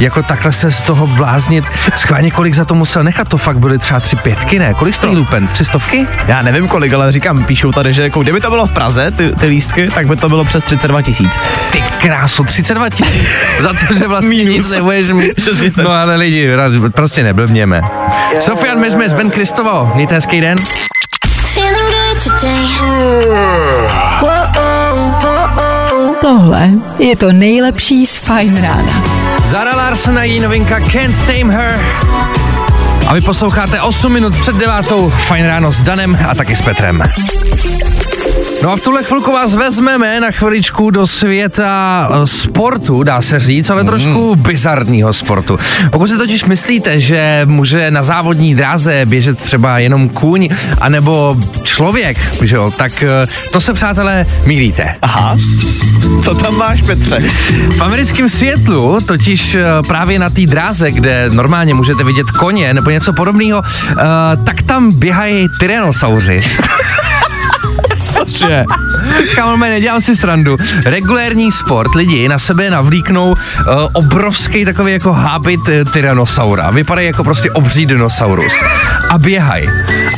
jako 0.00 0.22
takhle 0.22 0.52
se 0.52 0.72
z 0.72 0.82
toho 0.82 1.06
bláznit. 1.06 1.64
Schválně 1.96 2.30
kolik 2.30 2.54
za 2.54 2.64
to 2.64 2.74
musel 2.74 3.04
nechat, 3.04 3.28
to 3.28 3.36
fakt 3.38 3.58
byly 3.58 3.78
třeba 3.78 4.00
tři 4.00 4.16
pětky, 4.16 4.58
ne? 4.58 4.74
Kolik 4.74 4.94
stojí 4.94 5.16
lupen? 5.16 5.46
Tři 5.46 5.64
stovky? 5.64 6.06
Já 6.26 6.42
nevím 6.42 6.68
kolik, 6.68 6.92
ale 6.92 7.12
říkám, 7.12 7.44
píšou 7.44 7.72
tady, 7.72 7.92
že 7.94 8.02
jako 8.02 8.22
kdyby 8.22 8.40
to 8.40 8.50
bylo 8.50 8.66
v 8.66 8.72
Praze, 8.72 9.10
ty, 9.10 9.32
ty 9.40 9.46
lístky, 9.46 9.88
tak 9.94 10.06
by 10.06 10.16
to 10.16 10.28
bylo 10.28 10.44
přes 10.44 10.64
32 10.64 11.02
tisíc. 11.02 11.38
Ty 11.70 11.84
krásu, 12.02 12.44
32 12.44 12.88
tisíc. 12.88 13.22
za 13.60 13.68
to, 13.68 13.94
že 13.98 14.08
vlastně 14.08 14.28
Minus. 14.36 14.56
nic 14.56 14.70
nebudeš 14.70 15.12
mít. 15.12 15.76
No 15.76 15.90
ale 15.90 16.16
lidi, 16.16 16.54
raz- 16.54 16.92
prostě 16.94 17.22
neblbněme. 17.22 17.82
Sofian 18.40 18.78
Mezmez, 18.80 19.12
Ben 19.12 19.30
Kristovo, 19.30 19.92
mějte 19.94 20.14
hezký 20.14 20.40
den. 20.40 20.58
Tohle 26.20 26.70
je 26.98 27.16
to 27.16 27.32
nejlepší 27.32 28.06
z 28.06 28.18
Fajn 28.18 28.62
rána. 28.62 29.17
Zara 29.48 29.76
Larsen 29.76 30.18
a 30.18 30.24
její 30.24 30.40
novinka 30.40 30.80
Can't 30.80 31.18
Tame 31.18 31.54
Her. 31.54 31.80
A 33.06 33.14
vy 33.14 33.20
posloucháte 33.20 33.80
8 33.80 34.12
minut 34.12 34.36
před 34.40 34.56
devátou 34.56 35.10
Fajn 35.10 35.46
ráno 35.46 35.72
s 35.72 35.82
Danem 35.82 36.18
a 36.28 36.34
taky 36.34 36.56
s 36.56 36.62
Petrem. 36.62 37.02
No 38.62 38.72
a 38.72 38.76
v 38.76 38.80
tuhle 38.80 39.02
chvilku 39.02 39.32
vás 39.32 39.54
vezmeme 39.54 40.20
na 40.20 40.30
chviličku 40.30 40.90
do 40.90 41.06
světa 41.06 42.08
eh, 42.10 42.26
sportu, 42.26 43.02
dá 43.02 43.22
se 43.22 43.40
říct, 43.40 43.70
ale 43.70 43.84
trošku 43.84 44.36
bizarního 44.36 45.12
sportu. 45.12 45.58
Pokud 45.90 46.08
si 46.10 46.16
totiž 46.16 46.44
myslíte, 46.44 47.00
že 47.00 47.42
může 47.44 47.90
na 47.90 48.02
závodní 48.02 48.54
dráze 48.54 49.06
běžet 49.06 49.38
třeba 49.38 49.78
jenom 49.78 50.08
kůň, 50.08 50.48
anebo 50.80 51.36
člověk, 51.62 52.18
že 52.44 52.56
jo, 52.56 52.70
tak 52.76 53.02
eh, 53.02 53.26
to 53.52 53.60
se, 53.60 53.72
přátelé, 53.72 54.26
mílíte. 54.44 54.94
Aha. 55.02 55.36
Co 56.22 56.34
tam 56.34 56.56
máš, 56.56 56.82
Petře? 56.82 57.22
V 57.76 57.82
americkém 57.82 58.28
Seattlu, 58.28 58.98
totiž 59.06 59.54
eh, 59.54 59.64
právě 59.86 60.18
na 60.18 60.30
té 60.30 60.46
dráze, 60.46 60.90
kde 60.90 61.30
normálně 61.30 61.74
můžete 61.74 62.04
vidět 62.04 62.30
koně 62.30 62.74
nebo 62.74 62.90
něco 62.90 63.12
podobného, 63.12 63.62
tak 64.44 64.62
tam 64.62 64.92
běhají 64.92 65.46
tyrannosauři. 65.60 66.42
Cože? 68.26 68.64
Kámo, 69.34 69.56
nedělám 69.56 70.00
si 70.00 70.16
srandu. 70.16 70.56
Regulérní 70.86 71.52
sport 71.52 71.94
lidi 71.94 72.28
na 72.28 72.38
sebe 72.38 72.70
navlíknou 72.70 73.30
uh, 73.30 73.36
obrovský 73.92 74.64
takový 74.64 74.92
jako 74.92 75.12
habit 75.12 75.60
uh, 75.60 75.92
tyrannosaura. 75.92 76.70
Vypadají 76.70 77.06
jako 77.06 77.24
prostě 77.24 77.50
obří 77.50 77.86
dinosaurus. 77.86 78.52
A 79.10 79.18
běhají. 79.18 79.68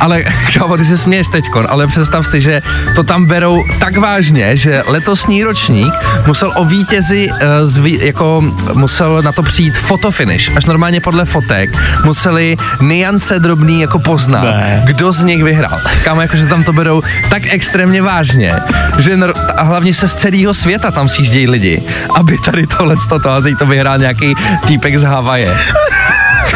Ale, 0.00 0.22
kámo, 0.58 0.76
ty 0.76 0.84
se 0.84 0.96
směješ 0.96 1.28
teďkon, 1.28 1.66
ale 1.70 1.86
představ 1.86 2.26
si, 2.26 2.40
že 2.40 2.62
to 2.94 3.02
tam 3.02 3.24
berou 3.26 3.64
tak 3.80 3.96
vážně, 3.96 4.56
že 4.56 4.82
letosní 4.86 5.44
ročník 5.44 5.94
musel 6.26 6.52
o 6.56 6.64
vítězi 6.64 7.28
uh, 7.30 7.36
zví, 7.64 7.98
jako 8.02 8.44
musel 8.74 9.22
na 9.22 9.32
to 9.32 9.42
přijít 9.42 9.78
fotofinish. 9.78 10.56
Až 10.56 10.64
normálně 10.64 11.00
podle 11.00 11.24
fotek 11.24 11.70
museli 12.04 12.56
niance 12.80 13.38
drobný 13.38 13.80
jako 13.80 13.98
poznat, 13.98 14.42
Ne. 14.44 14.82
kdo 14.86 15.12
z 15.12 15.22
nich 15.22 15.44
vyhrál. 15.44 15.80
Kámo, 16.04 16.20
jakože 16.20 16.46
tam 16.46 16.64
to 16.64 16.72
berou 16.72 17.02
tak 17.30 17.42
extrémně 17.50 18.02
vážně, 18.02 18.54
že 18.98 19.16
nor- 19.16 19.34
a 19.56 19.62
hlavně 19.62 19.94
se 19.94 20.08
z 20.08 20.14
celého 20.14 20.54
světa 20.54 20.90
tam 20.90 21.08
sjíždějí 21.08 21.48
lidi, 21.48 21.82
aby 22.14 22.38
tady 22.44 22.66
tohle 22.66 22.96
to 23.22 23.30
a 23.30 23.40
teď 23.40 23.58
to 23.58 23.66
vyhrál 23.66 23.98
nějaký 23.98 24.34
týpek 24.66 24.98
z 24.98 25.02
Havaje. 25.02 25.56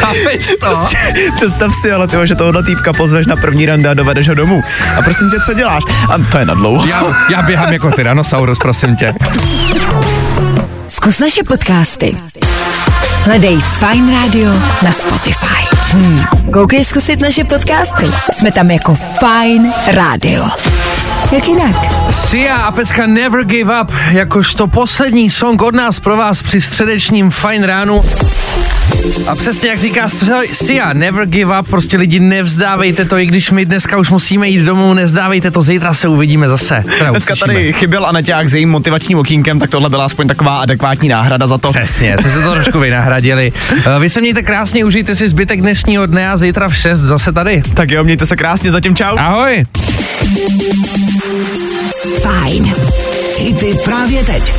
Chápeš 0.05 0.47
to? 0.47 0.55
Prostě, 0.59 0.97
představ 1.35 1.71
si, 1.81 1.91
ale 1.91 2.07
tyho, 2.07 2.25
že 2.25 2.35
tohohle 2.35 2.63
týpka 2.63 2.93
pozveš 2.93 3.27
na 3.27 3.35
první 3.35 3.65
rande 3.65 3.89
a 3.89 3.93
dovedeš 3.93 4.27
ho 4.27 4.35
domů. 4.35 4.61
A 4.97 5.01
prosím 5.01 5.29
tě, 5.31 5.37
co 5.45 5.53
děláš? 5.53 5.83
A 6.09 6.17
to 6.31 6.37
je 6.37 6.45
na 6.45 6.53
dlouho. 6.53 6.87
Já, 6.87 7.03
já 7.31 7.41
běhám 7.41 7.73
jako 7.73 7.91
Tyrannosaurus, 7.91 8.59
prosím 8.59 8.95
tě. 8.95 9.13
Zkus 10.87 11.19
naše 11.19 11.43
podcasty. 11.47 12.17
Hledej 13.25 13.59
Fine 13.59 14.13
Radio 14.13 14.51
na 14.83 14.91
Spotify. 14.91 15.75
Hmm. 15.91 16.25
Koukej 16.53 16.85
zkusit 16.85 17.19
naše 17.19 17.43
podcasty. 17.43 18.05
Jsme 18.31 18.51
tam 18.51 18.71
jako 18.71 18.95
Fine 18.95 19.73
Radio. 19.93 20.45
Jak 21.31 21.47
jinak? 21.47 21.75
Sia 22.11 22.55
a 22.55 22.71
peska 22.71 23.05
Never 23.07 23.43
Give 23.43 23.81
Up, 23.81 23.91
jakožto 24.11 24.67
poslední 24.67 25.29
song 25.29 25.61
od 25.61 25.75
nás 25.75 25.99
pro 25.99 26.17
vás 26.17 26.41
při 26.43 26.61
středečním 26.61 27.29
fajn 27.29 27.63
ránu. 27.63 28.05
A 29.27 29.35
přesně 29.35 29.69
jak 29.69 29.79
říká 29.79 30.09
Sia, 30.53 30.93
never 30.93 31.25
give 31.25 31.59
up, 31.59 31.69
prostě 31.69 31.97
lidi 31.97 32.19
nevzdávejte 32.19 33.05
to, 33.05 33.17
i 33.17 33.25
když 33.25 33.51
my 33.51 33.65
dneska 33.65 33.97
už 33.97 34.09
musíme 34.09 34.47
jít 34.49 34.61
domů, 34.65 34.93
nevzdávejte 34.93 35.51
to, 35.51 35.61
zítra 35.61 35.93
se 35.93 36.07
uvidíme 36.07 36.49
zase. 36.49 36.83
Teda 36.99 37.11
Dneska 37.11 37.33
uslyšíme. 37.33 37.53
tady 37.53 37.73
chyběl 37.73 38.05
Aneťák 38.05 38.49
s 38.49 38.53
jejím 38.53 38.69
motivačním 38.69 39.17
okýnkem, 39.19 39.59
tak 39.59 39.69
tohle 39.69 39.89
byla 39.89 40.05
aspoň 40.05 40.27
taková 40.27 40.57
adekvátní 40.57 41.09
náhrada 41.09 41.47
za 41.47 41.57
to. 41.57 41.69
Přesně, 41.69 42.15
jsme 42.21 42.31
se 42.31 42.41
to 42.41 42.51
trošku 42.51 42.79
vynahradili. 42.79 43.51
Eh, 43.95 43.99
Vy 43.99 44.09
se 44.09 44.21
mějte 44.21 44.41
krásně, 44.43 44.85
užijte 44.85 45.15
si 45.15 45.29
zbytek 45.29 45.61
dnešního 45.61 46.05
dne 46.05 46.29
a 46.31 46.37
zítra 46.37 46.67
v 46.67 46.75
6 46.75 46.99
zase 46.99 47.31
tady. 47.33 47.61
Tak 47.73 47.91
jo, 47.91 48.03
mějte 48.03 48.25
se 48.25 48.35
krásně, 48.35 48.71
zatím 48.71 48.95
čau. 48.95 49.15
Ahoj! 49.17 49.65
Fajn. 52.21 52.75
Hity 53.37 53.77
právě 53.83 54.23
teď. 54.23 54.53